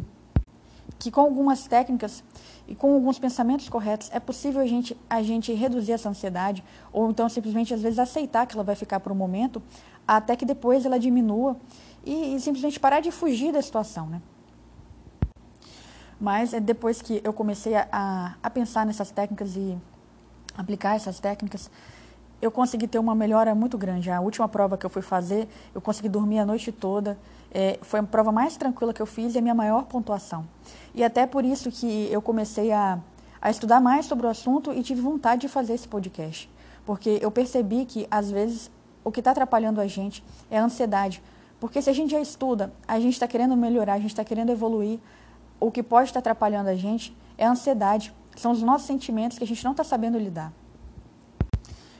que 0.98 1.10
com 1.10 1.22
algumas 1.22 1.66
técnicas 1.66 2.22
e 2.66 2.74
com 2.74 2.94
alguns 2.94 3.18
pensamentos 3.18 3.68
corretos 3.68 4.10
é 4.12 4.20
possível 4.20 4.60
a 4.60 4.66
gente, 4.66 4.96
a 5.10 5.22
gente 5.22 5.52
reduzir 5.52 5.92
essa 5.92 6.08
ansiedade 6.08 6.62
ou 6.92 7.10
então 7.10 7.28
simplesmente 7.28 7.74
às 7.74 7.82
vezes 7.82 7.98
aceitar 7.98 8.46
que 8.46 8.54
ela 8.54 8.64
vai 8.64 8.76
ficar 8.76 9.00
por 9.00 9.12
um 9.12 9.14
momento 9.14 9.60
até 10.06 10.36
que 10.36 10.44
depois 10.44 10.84
ela 10.84 10.98
diminua 10.98 11.56
e, 12.04 12.34
e 12.34 12.40
simplesmente 12.40 12.78
parar 12.78 13.00
de 13.00 13.10
fugir 13.10 13.52
da 13.52 13.62
situação, 13.62 14.06
né? 14.06 14.20
Mas 16.20 16.54
é 16.54 16.60
depois 16.60 17.02
que 17.02 17.20
eu 17.24 17.32
comecei 17.32 17.74
a, 17.74 18.36
a 18.40 18.50
pensar 18.50 18.86
nessas 18.86 19.10
técnicas 19.10 19.56
e 19.56 19.76
aplicar 20.56 20.94
essas 20.94 21.18
técnicas, 21.18 21.68
eu 22.40 22.50
consegui 22.50 22.88
ter 22.88 22.98
uma 22.98 23.14
melhora 23.14 23.54
muito 23.54 23.78
grande. 23.78 24.10
A 24.10 24.20
última 24.20 24.48
prova 24.48 24.76
que 24.76 24.84
eu 24.84 24.90
fui 24.90 25.02
fazer, 25.02 25.48
eu 25.74 25.80
consegui 25.80 26.08
dormir 26.08 26.40
a 26.40 26.46
noite 26.46 26.72
toda. 26.72 27.18
É, 27.52 27.78
foi 27.82 28.00
a 28.00 28.02
prova 28.02 28.32
mais 28.32 28.56
tranquila 28.56 28.92
que 28.92 29.00
eu 29.00 29.06
fiz 29.06 29.34
e 29.34 29.38
a 29.38 29.40
minha 29.40 29.54
maior 29.54 29.84
pontuação. 29.84 30.46
E 30.94 31.04
até 31.04 31.26
por 31.26 31.44
isso 31.44 31.70
que 31.70 32.08
eu 32.10 32.20
comecei 32.20 32.72
a, 32.72 32.98
a 33.40 33.50
estudar 33.50 33.80
mais 33.80 34.06
sobre 34.06 34.26
o 34.26 34.28
assunto 34.28 34.72
e 34.72 34.82
tive 34.82 35.00
vontade 35.00 35.42
de 35.42 35.48
fazer 35.48 35.74
esse 35.74 35.86
podcast. 35.86 36.50
Porque 36.84 37.18
eu 37.22 37.30
percebi 37.30 37.84
que, 37.84 38.08
às 38.10 38.30
vezes, 38.30 38.70
o 39.04 39.10
que 39.10 39.20
está 39.20 39.30
atrapalhando 39.30 39.80
a 39.80 39.86
gente 39.86 40.22
é 40.50 40.58
a 40.58 40.64
ansiedade. 40.64 41.22
Porque 41.60 41.80
se 41.80 41.88
a 41.88 41.92
gente 41.92 42.10
já 42.10 42.20
estuda, 42.20 42.72
a 42.86 42.98
gente 42.98 43.12
está 43.14 43.28
querendo 43.28 43.56
melhorar, 43.56 43.94
a 43.94 43.98
gente 43.98 44.10
está 44.10 44.24
querendo 44.24 44.50
evoluir, 44.50 44.98
o 45.60 45.70
que 45.70 45.82
pode 45.82 46.08
estar 46.08 46.18
atrapalhando 46.18 46.68
a 46.68 46.74
gente 46.74 47.16
é 47.38 47.46
a 47.46 47.50
ansiedade. 47.50 48.12
São 48.36 48.50
os 48.50 48.62
nossos 48.62 48.86
sentimentos 48.86 49.38
que 49.38 49.44
a 49.44 49.46
gente 49.46 49.64
não 49.64 49.70
está 49.72 49.84
sabendo 49.84 50.18
lidar. 50.18 50.52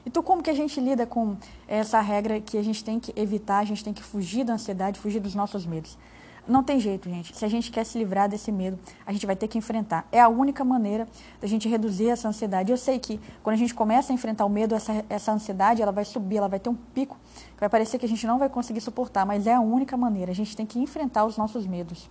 Então, 0.05 0.23
como 0.23 0.43
que 0.43 0.51
a 0.51 0.55
gente 0.55 0.81
lida 0.81 1.07
com 1.07 1.37
essa 1.69 2.01
regra 2.01 2.41
que 2.41 2.59
a 2.59 2.63
gente 2.63 2.83
tem 2.83 2.99
que 2.99 3.13
evitar, 3.15 3.59
a 3.59 3.65
gente 3.65 3.85
tem 3.85 3.93
que 3.93 4.03
fugir 4.03 4.45
da 4.45 4.55
ansiedade, 4.55 4.99
fugir 4.99 5.21
dos 5.21 5.35
nossos 5.35 5.65
medos? 5.65 5.97
Não 6.47 6.63
tem 6.63 6.81
jeito, 6.81 7.09
gente. 7.09 7.37
Se 7.37 7.45
a 7.45 7.49
gente 7.49 7.71
quer 7.71 7.85
se 7.85 7.97
livrar 7.97 8.29
desse 8.29 8.51
medo, 8.51 8.77
a 9.07 9.13
gente 9.13 9.25
vai 9.25 9.37
ter 9.37 9.47
que 9.47 9.57
enfrentar. 9.57 10.07
É 10.11 10.21
a 10.21 10.29
única 10.29 10.65
maneira 10.65 11.07
da 11.41 11.47
gente 11.47 11.69
reduzir 11.69 12.09
essa 12.09 12.29
ansiedade. 12.29 12.73
Eu 12.73 12.77
sei 12.77 12.99
que 12.99 13.21
quando 13.43 13.55
a 13.55 13.59
gente 13.59 13.73
começa 13.73 14.13
a 14.13 14.15
enfrentar 14.15 14.45
o 14.45 14.49
medo, 14.49 14.75
essa, 14.75 15.05
essa 15.09 15.33
ansiedade, 15.33 15.81
ela 15.81 15.93
vai 15.93 16.05
subir, 16.05 16.39
ela 16.39 16.49
vai 16.49 16.59
ter 16.59 16.69
um 16.69 16.75
pico, 16.75 17.17
que 17.55 17.61
vai 17.61 17.69
parecer 17.69 17.97
que 17.97 18.07
a 18.07 18.09
gente 18.09 18.27
não 18.27 18.39
vai 18.41 18.49
conseguir 18.49 18.81
suportar, 18.81 19.25
mas 19.25 19.47
é 19.47 19.55
a 19.55 19.61
única 19.61 19.97
maneira. 19.97 20.33
A 20.33 20.35
gente 20.35 20.57
tem 20.57 20.67
que 20.67 20.81
enfrentar 20.81 21.25
os 21.25 21.37
nossos 21.37 21.65
medos. 21.65 22.11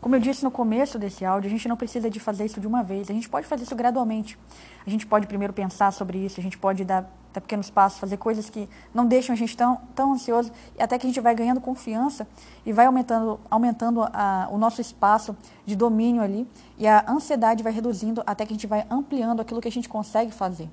Como 0.00 0.14
eu 0.14 0.20
disse 0.20 0.44
no 0.44 0.50
começo 0.50 0.96
desse 0.96 1.24
áudio, 1.24 1.48
a 1.48 1.50
gente 1.50 1.66
não 1.66 1.76
precisa 1.76 2.08
de 2.08 2.20
fazer 2.20 2.44
isso 2.44 2.60
de 2.60 2.68
uma 2.68 2.84
vez, 2.84 3.10
a 3.10 3.12
gente 3.12 3.28
pode 3.28 3.48
fazer 3.48 3.64
isso 3.64 3.74
gradualmente. 3.74 4.38
A 4.86 4.90
gente 4.90 5.04
pode 5.04 5.26
primeiro 5.26 5.52
pensar 5.52 5.92
sobre 5.92 6.18
isso, 6.18 6.38
a 6.38 6.42
gente 6.42 6.56
pode 6.56 6.84
dar, 6.84 7.10
dar 7.32 7.40
pequenos 7.40 7.68
passos, 7.68 7.98
fazer 7.98 8.16
coisas 8.16 8.48
que 8.48 8.68
não 8.94 9.04
deixam 9.04 9.32
a 9.32 9.36
gente 9.36 9.56
tão, 9.56 9.76
tão 9.96 10.12
ansioso, 10.12 10.52
e 10.78 10.82
até 10.82 10.96
que 10.96 11.04
a 11.04 11.08
gente 11.08 11.20
vai 11.20 11.34
ganhando 11.34 11.60
confiança 11.60 12.28
e 12.64 12.72
vai 12.72 12.86
aumentando, 12.86 13.40
aumentando 13.50 14.02
a, 14.04 14.48
o 14.52 14.56
nosso 14.56 14.80
espaço 14.80 15.36
de 15.66 15.74
domínio 15.74 16.22
ali, 16.22 16.46
e 16.78 16.86
a 16.86 17.04
ansiedade 17.08 17.64
vai 17.64 17.72
reduzindo 17.72 18.22
até 18.24 18.46
que 18.46 18.52
a 18.52 18.54
gente 18.54 18.68
vai 18.68 18.86
ampliando 18.88 19.40
aquilo 19.40 19.60
que 19.60 19.68
a 19.68 19.72
gente 19.72 19.88
consegue 19.88 20.30
fazer. 20.30 20.70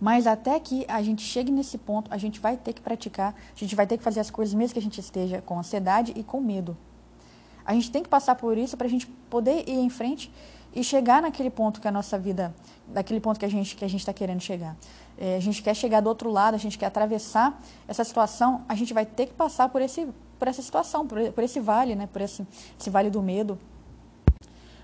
Mas 0.00 0.26
até 0.26 0.58
que 0.58 0.86
a 0.88 1.02
gente 1.02 1.20
chegue 1.20 1.52
nesse 1.52 1.76
ponto, 1.76 2.10
a 2.10 2.16
gente 2.16 2.40
vai 2.40 2.56
ter 2.56 2.72
que 2.72 2.80
praticar, 2.80 3.34
a 3.54 3.58
gente 3.58 3.76
vai 3.76 3.86
ter 3.86 3.98
que 3.98 4.02
fazer 4.02 4.20
as 4.20 4.30
coisas 4.30 4.54
mesmo 4.54 4.72
que 4.72 4.78
a 4.78 4.82
gente 4.82 4.98
esteja 4.98 5.42
com 5.42 5.58
ansiedade 5.58 6.14
e 6.16 6.24
com 6.24 6.40
medo. 6.40 6.74
A 7.70 7.72
gente 7.72 7.88
tem 7.88 8.02
que 8.02 8.08
passar 8.08 8.34
por 8.34 8.58
isso 8.58 8.76
para 8.76 8.88
a 8.88 8.90
gente 8.90 9.06
poder 9.06 9.62
ir 9.68 9.78
em 9.78 9.88
frente 9.88 10.28
e 10.74 10.82
chegar 10.82 11.22
naquele 11.22 11.50
ponto 11.50 11.80
que 11.80 11.86
a 11.86 11.92
nossa 11.92 12.18
vida, 12.18 12.52
daquele 12.88 13.20
ponto 13.20 13.38
que 13.38 13.46
a 13.46 13.48
gente 13.48 13.76
que 13.76 13.84
a 13.84 13.88
gente 13.88 14.00
está 14.00 14.12
querendo 14.12 14.40
chegar. 14.40 14.76
É, 15.16 15.36
a 15.36 15.40
gente 15.40 15.62
quer 15.62 15.72
chegar 15.76 16.00
do 16.00 16.08
outro 16.08 16.32
lado, 16.32 16.54
a 16.54 16.58
gente 16.58 16.76
quer 16.76 16.86
atravessar 16.86 17.62
essa 17.86 18.02
situação, 18.02 18.64
a 18.68 18.74
gente 18.74 18.92
vai 18.92 19.06
ter 19.06 19.26
que 19.26 19.34
passar 19.34 19.68
por 19.68 19.80
esse 19.80 20.08
por 20.36 20.48
essa 20.48 20.60
situação, 20.60 21.06
por, 21.06 21.30
por 21.30 21.44
esse 21.44 21.60
vale, 21.60 21.94
né, 21.94 22.08
por 22.12 22.20
esse, 22.20 22.44
esse 22.76 22.90
vale 22.90 23.08
do 23.08 23.22
medo. 23.22 23.56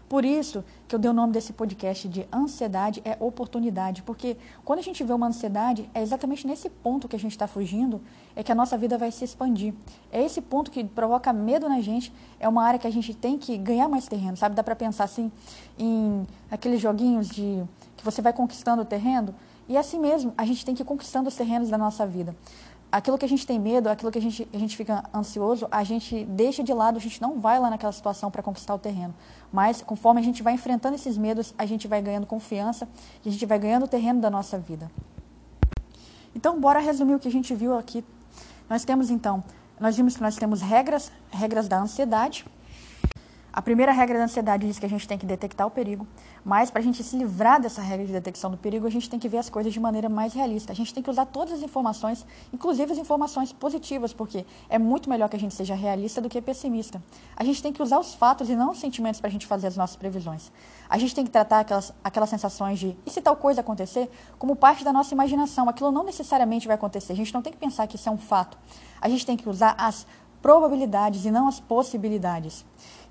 Por 0.08 0.24
isso 0.24 0.64
que 0.86 0.94
eu 0.94 1.00
dei 1.00 1.10
o 1.10 1.14
nome 1.14 1.32
desse 1.32 1.52
podcast 1.52 2.06
de 2.06 2.28
Ansiedade 2.32 3.02
é 3.04 3.16
Oportunidade, 3.18 4.02
porque 4.02 4.36
quando 4.64 4.78
a 4.78 4.82
gente 4.82 5.02
vê 5.02 5.12
uma 5.12 5.26
ansiedade, 5.26 5.90
é 5.92 6.00
exatamente 6.00 6.46
nesse 6.46 6.70
ponto 6.70 7.08
que 7.08 7.16
a 7.16 7.18
gente 7.18 7.32
está 7.32 7.48
fugindo, 7.48 8.00
é 8.36 8.42
que 8.42 8.52
a 8.52 8.54
nossa 8.54 8.78
vida 8.78 8.96
vai 8.96 9.10
se 9.10 9.24
expandir. 9.24 9.74
É 10.12 10.24
esse 10.24 10.40
ponto 10.40 10.70
que 10.70 10.84
provoca 10.84 11.32
medo 11.32 11.68
na 11.68 11.80
gente, 11.80 12.12
é 12.38 12.48
uma 12.48 12.62
área 12.62 12.78
que 12.78 12.86
a 12.86 12.90
gente 12.90 13.12
tem 13.14 13.36
que 13.36 13.58
ganhar 13.58 13.88
mais 13.88 14.06
terreno, 14.06 14.36
sabe? 14.36 14.54
Dá 14.54 14.62
para 14.62 14.76
pensar 14.76 15.04
assim 15.04 15.30
em 15.76 16.24
aqueles 16.48 16.80
joguinhos 16.80 17.28
de 17.28 17.64
que 17.96 18.04
você 18.04 18.22
vai 18.22 18.32
conquistando 18.32 18.82
o 18.82 18.84
terreno, 18.84 19.34
e 19.68 19.76
é 19.76 19.80
assim 19.80 19.98
mesmo, 19.98 20.32
a 20.38 20.44
gente 20.44 20.64
tem 20.64 20.72
que 20.72 20.82
ir 20.82 20.86
conquistando 20.86 21.28
os 21.28 21.34
terrenos 21.34 21.68
da 21.68 21.76
nossa 21.76 22.06
vida 22.06 22.36
aquilo 22.96 23.18
que 23.18 23.24
a 23.24 23.28
gente 23.28 23.46
tem 23.46 23.58
medo, 23.58 23.88
aquilo 23.88 24.10
que 24.10 24.18
a 24.18 24.22
gente, 24.22 24.48
a 24.52 24.58
gente 24.58 24.74
fica 24.76 25.04
ansioso, 25.14 25.68
a 25.70 25.84
gente 25.84 26.24
deixa 26.24 26.62
de 26.62 26.72
lado, 26.72 26.96
a 26.96 27.00
gente 27.00 27.20
não 27.20 27.38
vai 27.38 27.58
lá 27.58 27.68
naquela 27.68 27.92
situação 27.92 28.30
para 28.30 28.42
conquistar 28.42 28.74
o 28.74 28.78
terreno. 28.78 29.14
Mas 29.52 29.82
conforme 29.82 30.20
a 30.20 30.24
gente 30.24 30.42
vai 30.42 30.54
enfrentando 30.54 30.94
esses 30.94 31.18
medos, 31.18 31.54
a 31.58 31.66
gente 31.66 31.86
vai 31.86 32.00
ganhando 32.00 32.26
confiança 32.26 32.88
e 33.22 33.28
a 33.28 33.32
gente 33.32 33.44
vai 33.44 33.58
ganhando 33.58 33.84
o 33.84 33.88
terreno 33.88 34.20
da 34.20 34.30
nossa 34.30 34.58
vida. 34.58 34.90
Então, 36.34 36.58
bora 36.58 36.80
resumir 36.80 37.14
o 37.14 37.18
que 37.18 37.28
a 37.28 37.30
gente 37.30 37.54
viu 37.54 37.76
aqui. 37.76 38.02
Nós 38.68 38.84
temos 38.84 39.10
então, 39.10 39.44
nós 39.78 39.96
vimos 39.96 40.16
que 40.16 40.22
nós 40.22 40.36
temos 40.36 40.62
regras, 40.62 41.12
regras 41.30 41.68
da 41.68 41.78
ansiedade, 41.78 42.46
a 43.56 43.62
primeira 43.62 43.90
regra 43.90 44.18
da 44.18 44.24
ansiedade 44.24 44.66
diz 44.66 44.78
que 44.78 44.84
a 44.84 44.88
gente 44.88 45.08
tem 45.08 45.16
que 45.16 45.24
detectar 45.24 45.66
o 45.66 45.70
perigo, 45.70 46.06
mas 46.44 46.70
para 46.70 46.82
a 46.82 46.84
gente 46.84 47.02
se 47.02 47.16
livrar 47.16 47.58
dessa 47.58 47.80
regra 47.80 48.04
de 48.04 48.12
detecção 48.12 48.50
do 48.50 48.58
perigo, 48.58 48.86
a 48.86 48.90
gente 48.90 49.08
tem 49.08 49.18
que 49.18 49.30
ver 49.30 49.38
as 49.38 49.48
coisas 49.48 49.72
de 49.72 49.80
maneira 49.80 50.10
mais 50.10 50.34
realista. 50.34 50.74
A 50.74 50.76
gente 50.76 50.92
tem 50.92 51.02
que 51.02 51.08
usar 51.08 51.24
todas 51.24 51.54
as 51.54 51.62
informações, 51.62 52.26
inclusive 52.52 52.92
as 52.92 52.98
informações 52.98 53.54
positivas, 53.54 54.12
porque 54.12 54.44
é 54.68 54.78
muito 54.78 55.08
melhor 55.08 55.30
que 55.30 55.36
a 55.36 55.38
gente 55.38 55.54
seja 55.54 55.74
realista 55.74 56.20
do 56.20 56.28
que 56.28 56.38
pessimista. 56.42 57.02
A 57.34 57.42
gente 57.44 57.62
tem 57.62 57.72
que 57.72 57.82
usar 57.82 57.98
os 57.98 58.14
fatos 58.14 58.50
e 58.50 58.54
não 58.54 58.72
os 58.72 58.78
sentimentos 58.78 59.22
para 59.22 59.28
a 59.28 59.32
gente 59.32 59.46
fazer 59.46 59.68
as 59.68 59.76
nossas 59.78 59.96
previsões. 59.96 60.52
A 60.86 60.98
gente 60.98 61.14
tem 61.14 61.24
que 61.24 61.30
tratar 61.30 61.60
aquelas, 61.60 61.94
aquelas 62.04 62.28
sensações 62.28 62.78
de 62.78 62.94
e 63.06 63.10
se 63.10 63.22
tal 63.22 63.36
coisa 63.36 63.62
acontecer 63.62 64.10
como 64.38 64.54
parte 64.54 64.84
da 64.84 64.92
nossa 64.92 65.14
imaginação. 65.14 65.66
Aquilo 65.66 65.90
não 65.90 66.04
necessariamente 66.04 66.66
vai 66.66 66.74
acontecer. 66.74 67.14
A 67.14 67.16
gente 67.16 67.32
não 67.32 67.40
tem 67.40 67.54
que 67.54 67.58
pensar 67.58 67.86
que 67.86 67.96
isso 67.96 68.06
é 68.06 68.12
um 68.12 68.18
fato. 68.18 68.58
A 69.00 69.08
gente 69.08 69.24
tem 69.24 69.34
que 69.34 69.48
usar 69.48 69.74
as 69.78 70.06
probabilidades 70.42 71.24
e 71.24 71.30
não 71.30 71.48
as 71.48 71.58
possibilidades. 71.58 72.64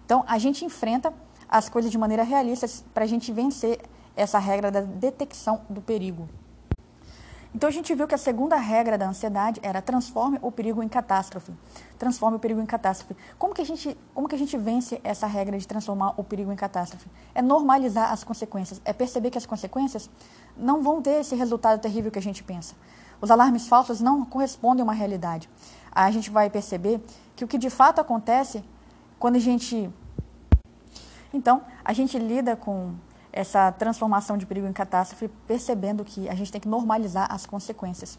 Então, 0.05 0.23
a 0.27 0.37
gente 0.37 0.63
enfrenta 0.63 1.11
as 1.49 1.67
coisas 1.67 1.91
de 1.91 1.97
maneira 1.97 2.23
realista 2.23 2.67
para 2.93 3.03
a 3.03 3.07
gente 3.07 3.31
vencer 3.31 3.79
essa 4.15 4.37
regra 4.37 4.71
da 4.71 4.81
detecção 4.81 5.61
do 5.69 5.81
perigo. 5.81 6.29
Então, 7.55 7.69
a 7.69 7.71
gente 7.71 7.95
viu 7.95 8.05
que 8.05 8.13
a 8.13 8.17
segunda 8.17 8.57
regra 8.57 8.97
da 8.97 9.07
ansiedade 9.07 9.61
era 9.63 9.81
transforme 9.81 10.37
o 10.41 10.51
perigo 10.51 10.83
em 10.83 10.89
catástrofe. 10.89 11.53
Transforme 11.97 12.35
o 12.35 12.39
perigo 12.39 12.61
em 12.61 12.65
catástrofe. 12.65 13.15
Como 13.39 13.53
que 13.53 13.61
a 13.61 13.65
gente, 13.65 13.97
como 14.13 14.27
que 14.27 14.35
a 14.35 14.37
gente 14.37 14.57
vence 14.57 14.99
essa 15.03 15.25
regra 15.25 15.57
de 15.57 15.65
transformar 15.65 16.13
o 16.17 16.23
perigo 16.23 16.51
em 16.51 16.55
catástrofe? 16.55 17.07
É 17.33 17.41
normalizar 17.41 18.11
as 18.11 18.25
consequências, 18.25 18.81
é 18.83 18.91
perceber 18.91 19.31
que 19.31 19.37
as 19.37 19.45
consequências 19.45 20.09
não 20.57 20.83
vão 20.83 21.01
ter 21.01 21.21
esse 21.21 21.33
resultado 21.33 21.79
terrível 21.79 22.11
que 22.11 22.19
a 22.19 22.21
gente 22.21 22.43
pensa. 22.43 22.75
Os 23.21 23.31
alarmes 23.31 23.67
falsos 23.69 24.01
não 24.01 24.25
correspondem 24.25 24.81
a 24.81 24.83
uma 24.83 24.93
realidade. 24.93 25.49
A 25.91 26.11
gente 26.11 26.29
vai 26.29 26.49
perceber 26.49 27.01
que 27.37 27.45
o 27.45 27.47
que 27.47 27.57
de 27.57 27.69
fato 27.69 28.01
acontece 28.01 28.63
quando 29.19 29.35
a 29.35 29.39
gente. 29.39 29.89
Então, 31.33 31.61
a 31.83 31.93
gente 31.93 32.17
lida 32.17 32.55
com 32.55 32.93
essa 33.31 33.71
transformação 33.71 34.37
de 34.37 34.45
perigo 34.45 34.65
em 34.65 34.73
catástrofe 34.73 35.27
percebendo 35.45 36.05
que 36.05 36.29
a 36.29 36.35
gente 36.35 36.51
tem 36.51 36.61
que 36.61 36.67
normalizar 36.67 37.27
as 37.29 37.45
consequências. 37.45 38.17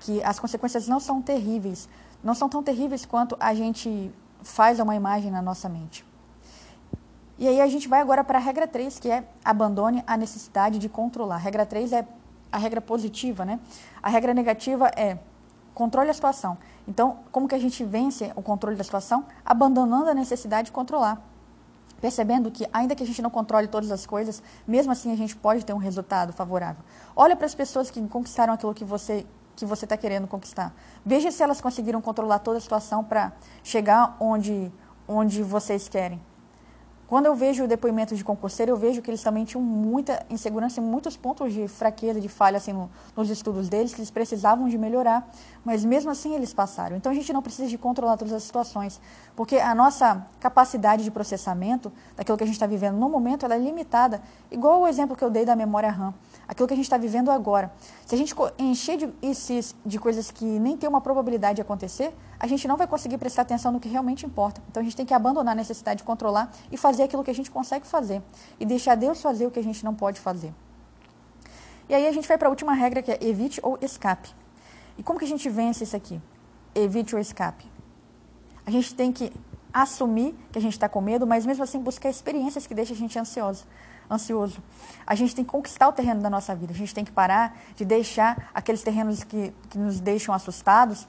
Que 0.00 0.22
as 0.24 0.38
consequências 0.40 0.88
não 0.88 0.98
são 0.98 1.22
terríveis, 1.22 1.88
não 2.22 2.34
são 2.34 2.48
tão 2.48 2.62
terríveis 2.62 3.06
quanto 3.06 3.36
a 3.38 3.54
gente 3.54 4.12
faz 4.42 4.80
uma 4.80 4.94
imagem 4.96 5.30
na 5.30 5.40
nossa 5.40 5.68
mente. 5.68 6.04
E 7.38 7.46
aí 7.46 7.60
a 7.60 7.66
gente 7.68 7.86
vai 7.86 8.00
agora 8.00 8.24
para 8.24 8.38
a 8.38 8.40
regra 8.40 8.66
3, 8.66 8.98
que 8.98 9.10
é 9.10 9.24
abandone 9.44 10.02
a 10.06 10.16
necessidade 10.16 10.78
de 10.78 10.88
controlar. 10.88 11.36
A 11.36 11.38
regra 11.38 11.66
3 11.66 11.92
é 11.92 12.06
a 12.50 12.58
regra 12.58 12.80
positiva, 12.80 13.44
né? 13.44 13.60
A 14.02 14.08
regra 14.08 14.32
negativa 14.32 14.90
é 14.96 15.18
controle 15.74 16.08
a 16.08 16.14
situação. 16.14 16.56
Então, 16.86 17.18
como 17.32 17.48
que 17.48 17.54
a 17.54 17.58
gente 17.58 17.84
vence 17.84 18.32
o 18.36 18.42
controle 18.42 18.76
da 18.76 18.84
situação? 18.84 19.24
Abandonando 19.44 20.08
a 20.08 20.14
necessidade 20.14 20.66
de 20.66 20.72
controlar. 20.72 21.20
percebendo 22.00 22.50
que 22.50 22.66
ainda 22.72 22.94
que 22.94 23.02
a 23.02 23.06
gente 23.06 23.22
não 23.22 23.30
controle 23.30 23.66
todas 23.66 23.90
as 23.90 24.04
coisas, 24.06 24.42
mesmo 24.66 24.92
assim 24.92 25.10
a 25.12 25.16
gente 25.16 25.34
pode 25.34 25.64
ter 25.64 25.72
um 25.72 25.78
resultado 25.78 26.32
favorável. 26.32 26.84
Olha 27.16 27.34
para 27.34 27.46
as 27.46 27.54
pessoas 27.54 27.90
que 27.90 28.06
conquistaram 28.08 28.52
aquilo 28.52 28.74
que 28.74 28.84
você 28.84 29.26
que 29.56 29.64
você 29.64 29.86
está 29.86 29.96
querendo 29.96 30.26
conquistar. 30.28 30.74
Veja 31.04 31.30
se 31.30 31.42
elas 31.42 31.62
conseguiram 31.62 32.02
controlar 32.02 32.40
toda 32.40 32.58
a 32.58 32.60
situação 32.60 33.02
para 33.02 33.32
chegar 33.64 34.14
onde 34.20 34.70
onde 35.08 35.42
vocês 35.42 35.88
querem. 35.88 36.20
Quando 37.06 37.26
eu 37.26 37.36
vejo 37.36 37.62
o 37.62 37.68
depoimento 37.68 38.16
de 38.16 38.24
concurseiro, 38.24 38.72
eu 38.72 38.76
vejo 38.76 39.00
que 39.00 39.08
eles 39.08 39.22
também 39.22 39.44
tinham 39.44 39.62
muita 39.62 40.26
insegurança, 40.28 40.80
muitos 40.80 41.16
pontos 41.16 41.52
de 41.52 41.68
fraqueza, 41.68 42.20
de 42.20 42.28
falha 42.28 42.56
assim, 42.56 42.72
no, 42.72 42.90
nos 43.16 43.30
estudos 43.30 43.68
deles, 43.68 43.94
que 43.94 44.00
eles 44.00 44.10
precisavam 44.10 44.68
de 44.68 44.76
melhorar, 44.76 45.30
mas 45.64 45.84
mesmo 45.84 46.10
assim 46.10 46.34
eles 46.34 46.52
passaram. 46.52 46.96
Então 46.96 47.12
a 47.12 47.14
gente 47.14 47.32
não 47.32 47.40
precisa 47.40 47.68
de 47.68 47.78
controlar 47.78 48.16
todas 48.16 48.34
as 48.34 48.42
situações, 48.42 49.00
porque 49.36 49.56
a 49.56 49.72
nossa 49.72 50.26
capacidade 50.40 51.04
de 51.04 51.10
processamento 51.12 51.92
daquilo 52.16 52.36
que 52.36 52.42
a 52.42 52.46
gente 52.46 52.56
está 52.56 52.66
vivendo 52.66 52.96
no 52.96 53.08
momento, 53.08 53.44
ela 53.44 53.54
é 53.54 53.58
limitada, 53.58 54.20
igual 54.50 54.80
o 54.80 54.88
exemplo 54.88 55.14
que 55.14 55.22
eu 55.22 55.30
dei 55.30 55.44
da 55.44 55.54
memória 55.54 55.90
RAM, 55.90 56.12
aquilo 56.48 56.66
que 56.68 56.74
a 56.74 56.76
gente 56.76 56.86
está 56.86 56.96
vivendo 56.96 57.30
agora. 57.30 57.72
Se 58.04 58.14
a 58.14 58.18
gente 58.18 58.34
encher 58.58 58.96
de, 58.96 59.12
de 59.84 59.98
coisas 59.98 60.30
que 60.30 60.44
nem 60.44 60.76
tem 60.76 60.88
uma 60.88 61.00
probabilidade 61.00 61.56
de 61.56 61.62
acontecer, 61.62 62.14
a 62.38 62.46
gente 62.46 62.68
não 62.68 62.76
vai 62.76 62.86
conseguir 62.86 63.18
prestar 63.18 63.42
atenção 63.42 63.72
no 63.72 63.80
que 63.80 63.88
realmente 63.88 64.24
importa. 64.24 64.62
Então 64.70 64.80
a 64.80 64.84
gente 64.84 64.96
tem 64.96 65.06
que 65.06 65.14
abandonar 65.14 65.52
a 65.52 65.56
necessidade 65.56 65.98
de 65.98 66.04
controlar 66.04 66.50
e 66.70 66.76
fazer 66.76 67.02
aquilo 67.02 67.24
que 67.24 67.30
a 67.30 67.34
gente 67.34 67.50
consegue 67.50 67.86
fazer 67.86 68.22
e 68.60 68.66
deixar 68.66 68.94
Deus 68.94 69.20
fazer 69.20 69.46
o 69.46 69.50
que 69.50 69.58
a 69.58 69.64
gente 69.64 69.84
não 69.84 69.94
pode 69.94 70.20
fazer. 70.20 70.52
E 71.88 71.94
aí 71.94 72.06
a 72.06 72.12
gente 72.12 72.26
vai 72.26 72.36
para 72.36 72.48
a 72.48 72.50
última 72.50 72.74
regra 72.74 73.02
que 73.02 73.12
é 73.12 73.18
evite 73.20 73.60
ou 73.62 73.78
escape. 73.80 74.34
E 74.98 75.02
como 75.02 75.18
que 75.18 75.24
a 75.24 75.28
gente 75.28 75.48
vence 75.48 75.84
isso 75.84 75.96
aqui? 75.96 76.20
Evite 76.74 77.14
ou 77.14 77.20
escape. 77.20 77.64
A 78.64 78.70
gente 78.70 78.94
tem 78.94 79.12
que 79.12 79.32
assumir 79.72 80.34
que 80.50 80.58
a 80.58 80.62
gente 80.62 80.72
está 80.72 80.88
com 80.88 81.00
medo, 81.00 81.26
mas 81.26 81.46
mesmo 81.46 81.62
assim 81.62 81.78
buscar 81.78 82.08
experiências 82.08 82.66
que 82.66 82.74
deixem 82.74 82.96
a 82.96 82.98
gente 82.98 83.18
ansioso. 83.18 83.64
Ansioso. 84.10 84.62
A 85.06 85.14
gente 85.14 85.34
tem 85.34 85.44
que 85.44 85.50
conquistar 85.50 85.88
o 85.88 85.92
terreno 85.92 86.20
da 86.20 86.30
nossa 86.30 86.54
vida. 86.54 86.72
A 86.72 86.76
gente 86.76 86.94
tem 86.94 87.04
que 87.04 87.12
parar 87.12 87.58
de 87.74 87.84
deixar 87.84 88.50
aqueles 88.54 88.82
terrenos 88.82 89.22
que, 89.24 89.52
que 89.70 89.78
nos 89.78 90.00
deixam 90.00 90.34
assustados 90.34 91.06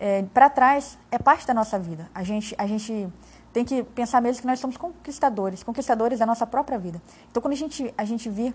é, 0.00 0.22
para 0.32 0.48
trás 0.48 0.98
é 1.10 1.18
parte 1.18 1.46
da 1.46 1.52
nossa 1.52 1.78
vida. 1.78 2.10
A 2.14 2.24
gente, 2.24 2.54
a 2.56 2.66
gente 2.66 3.08
tem 3.52 3.64
que 3.64 3.82
pensar 3.82 4.20
mesmo 4.20 4.40
que 4.40 4.46
nós 4.46 4.58
somos 4.58 4.76
conquistadores, 4.76 5.62
conquistadores 5.62 6.18
da 6.18 6.26
nossa 6.26 6.46
própria 6.46 6.78
vida. 6.78 7.00
Então, 7.30 7.42
quando 7.42 7.52
a 7.52 7.56
gente, 7.56 7.92
a 7.96 8.04
gente 8.04 8.30
vir 8.30 8.54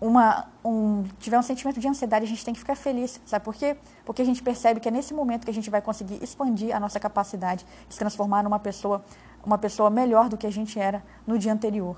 uma, 0.00 0.46
um, 0.64 1.04
tiver 1.18 1.36
um 1.36 1.42
sentimento 1.42 1.80
de 1.80 1.88
ansiedade, 1.88 2.24
a 2.24 2.28
gente 2.28 2.44
tem 2.44 2.54
que 2.54 2.60
ficar 2.60 2.76
feliz. 2.76 3.20
Sabe 3.26 3.44
por 3.44 3.54
quê? 3.54 3.76
Porque 4.04 4.22
a 4.22 4.24
gente 4.24 4.40
percebe 4.40 4.78
que 4.78 4.88
é 4.88 4.90
nesse 4.90 5.12
momento 5.12 5.44
que 5.44 5.50
a 5.50 5.54
gente 5.54 5.68
vai 5.68 5.82
conseguir 5.82 6.22
expandir 6.22 6.74
a 6.74 6.78
nossa 6.78 7.00
capacidade 7.00 7.66
de 7.88 7.94
se 7.94 7.98
transformar 7.98 8.44
numa 8.44 8.60
pessoa, 8.60 9.04
uma 9.44 9.58
pessoa 9.58 9.90
melhor 9.90 10.28
do 10.28 10.36
que 10.36 10.46
a 10.46 10.52
gente 10.52 10.78
era 10.78 11.02
no 11.26 11.36
dia 11.38 11.52
anterior. 11.52 11.96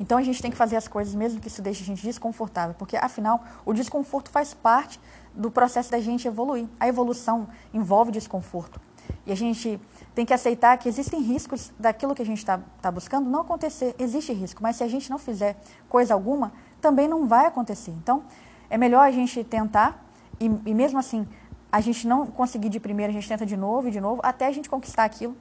Então 0.00 0.16
a 0.16 0.22
gente 0.22 0.40
tem 0.40 0.50
que 0.50 0.56
fazer 0.56 0.76
as 0.76 0.86
coisas 0.86 1.14
mesmo 1.14 1.40
que 1.40 1.48
isso 1.48 1.60
deixe 1.60 1.82
a 1.82 1.86
gente 1.86 2.02
desconfortável, 2.02 2.74
porque 2.78 2.96
afinal 2.96 3.42
o 3.64 3.72
desconforto 3.72 4.30
faz 4.30 4.54
parte 4.54 5.00
do 5.34 5.50
processo 5.50 5.90
da 5.90 6.00
gente 6.00 6.26
evoluir. 6.26 6.66
A 6.78 6.86
evolução 6.86 7.48
envolve 7.72 8.10
desconforto. 8.10 8.80
E 9.26 9.32
a 9.32 9.34
gente 9.34 9.80
tem 10.14 10.24
que 10.24 10.32
aceitar 10.32 10.76
que 10.78 10.88
existem 10.88 11.20
riscos 11.20 11.72
daquilo 11.78 12.14
que 12.14 12.22
a 12.22 12.26
gente 12.26 12.38
está 12.38 12.60
tá 12.80 12.90
buscando 12.90 13.28
não 13.28 13.40
acontecer. 13.40 13.94
Existe 13.98 14.32
risco, 14.32 14.62
mas 14.62 14.76
se 14.76 14.84
a 14.84 14.88
gente 14.88 15.10
não 15.10 15.18
fizer 15.18 15.56
coisa 15.88 16.14
alguma, 16.14 16.52
também 16.80 17.08
não 17.08 17.26
vai 17.26 17.46
acontecer. 17.46 17.90
Então, 17.90 18.22
é 18.70 18.76
melhor 18.76 19.00
a 19.00 19.10
gente 19.10 19.42
tentar 19.44 20.04
e, 20.40 20.46
e 20.46 20.74
mesmo 20.74 20.98
assim 20.98 21.26
a 21.70 21.80
gente 21.80 22.06
não 22.06 22.26
conseguir 22.26 22.70
de 22.70 22.80
primeira, 22.80 23.10
a 23.10 23.14
gente 23.14 23.28
tenta 23.28 23.44
de 23.44 23.56
novo 23.56 23.88
e 23.88 23.90
de 23.90 24.00
novo, 24.00 24.20
até 24.24 24.46
a 24.46 24.52
gente 24.52 24.68
conquistar 24.68 25.04
aquilo. 25.04 25.36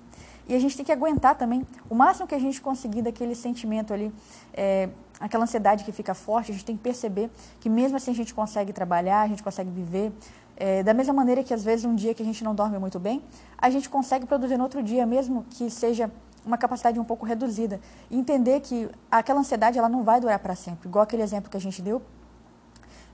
E 0.47 0.55
a 0.55 0.59
gente 0.59 0.75
tem 0.77 0.85
que 0.85 0.91
aguentar 0.91 1.35
também 1.35 1.65
o 1.89 1.95
máximo 1.95 2.27
que 2.27 2.35
a 2.35 2.39
gente 2.39 2.61
conseguir 2.61 3.01
daquele 3.01 3.35
sentimento 3.35 3.93
ali, 3.93 4.13
é, 4.53 4.89
aquela 5.19 5.43
ansiedade 5.43 5.83
que 5.83 5.91
fica 5.91 6.13
forte, 6.13 6.51
a 6.51 6.53
gente 6.53 6.65
tem 6.65 6.77
que 6.77 6.83
perceber 6.83 7.29
que 7.59 7.69
mesmo 7.69 7.97
assim 7.97 8.11
a 8.11 8.15
gente 8.15 8.33
consegue 8.33 8.71
trabalhar, 8.71 9.21
a 9.21 9.27
gente 9.27 9.43
consegue 9.43 9.69
viver. 9.69 10.11
É, 10.55 10.81
da 10.81 10.93
mesma 10.93 11.13
maneira 11.13 11.43
que 11.43 11.53
às 11.53 11.63
vezes 11.63 11.85
um 11.85 11.93
dia 11.93 12.13
que 12.13 12.23
a 12.23 12.25
gente 12.25 12.43
não 12.43 12.55
dorme 12.55 12.79
muito 12.79 12.99
bem, 12.99 13.21
a 13.57 13.69
gente 13.69 13.89
consegue 13.89 14.25
produzir 14.25 14.57
no 14.57 14.63
outro 14.63 14.81
dia, 14.81 15.05
mesmo 15.05 15.45
que 15.51 15.69
seja 15.69 16.09
uma 16.45 16.57
capacidade 16.57 16.99
um 16.99 17.03
pouco 17.03 17.25
reduzida. 17.25 17.79
E 18.09 18.17
entender 18.17 18.61
que 18.61 18.89
aquela 19.11 19.41
ansiedade 19.41 19.77
ela 19.77 19.89
não 19.89 20.03
vai 20.03 20.19
durar 20.19 20.39
para 20.39 20.55
sempre. 20.55 20.87
Igual 20.87 21.03
aquele 21.03 21.21
exemplo 21.21 21.51
que 21.51 21.57
a 21.57 21.61
gente 21.61 21.81
deu 21.81 22.01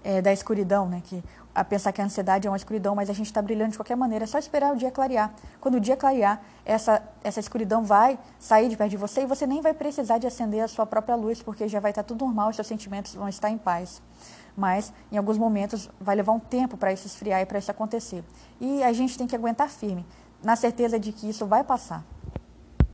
é, 0.04 0.22
da 0.22 0.32
escuridão, 0.32 0.88
né? 0.88 1.02
Que 1.04 1.24
a 1.56 1.64
pensar 1.64 1.92
que 1.92 2.02
a 2.02 2.06
ansiedade 2.06 2.48
é 2.48 2.50
uma 2.50 2.58
escuridão, 2.58 2.96
mas 2.96 3.10
a 3.10 3.14
gente 3.14 3.28
está 3.28 3.42
brilhando 3.42 3.72
de 3.72 3.78
qualquer 3.78 3.96
maneira. 3.96 4.24
É 4.24 4.28
só 4.28 4.38
esperar 4.40 4.74
o 4.74 4.76
dia 4.76 4.90
clarear. 4.90 5.34
Quando 5.62 5.76
o 5.76 5.80
dia 5.80 5.96
clarear, 5.96 6.42
essa, 6.66 7.04
essa 7.24 7.40
escuridão 7.40 7.84
vai 7.84 8.18
sair 8.40 8.70
de 8.70 8.78
perto 8.78 8.92
de 8.92 8.98
você 8.98 9.22
e 9.22 9.26
você 9.26 9.46
nem 9.46 9.62
vai 9.62 9.74
precisar 9.74 10.18
de 10.18 10.26
acender 10.26 10.64
a 10.64 10.68
sua 10.68 10.86
própria 10.86 11.16
luz, 11.16 11.42
porque 11.42 11.68
já 11.68 11.80
vai 11.80 11.92
estar 11.92 12.04
tudo 12.04 12.26
normal, 12.26 12.50
os 12.50 12.56
seus 12.56 12.68
sentimentos 12.68 13.14
vão 13.14 13.30
estar 13.30 13.50
em 13.50 13.58
paz. 13.58 14.02
Mas, 14.56 14.94
em 15.12 15.18
alguns 15.18 15.38
momentos, 15.38 15.90
vai 16.00 16.16
levar 16.16 16.32
um 16.32 16.40
tempo 16.40 16.78
para 16.78 16.94
isso 16.94 17.08
esfriar 17.08 17.42
e 17.42 17.46
para 17.46 17.60
isso 17.60 17.72
acontecer. 17.72 18.24
E 18.60 18.84
a 18.84 18.94
gente 18.94 19.18
tem 19.18 19.28
que 19.28 19.36
aguentar 19.36 19.70
firme, 19.70 20.06
na 20.44 20.56
certeza 20.56 21.00
de 21.00 21.12
que 21.12 21.30
isso 21.30 21.46
vai 21.46 21.64
passar. 21.64 22.04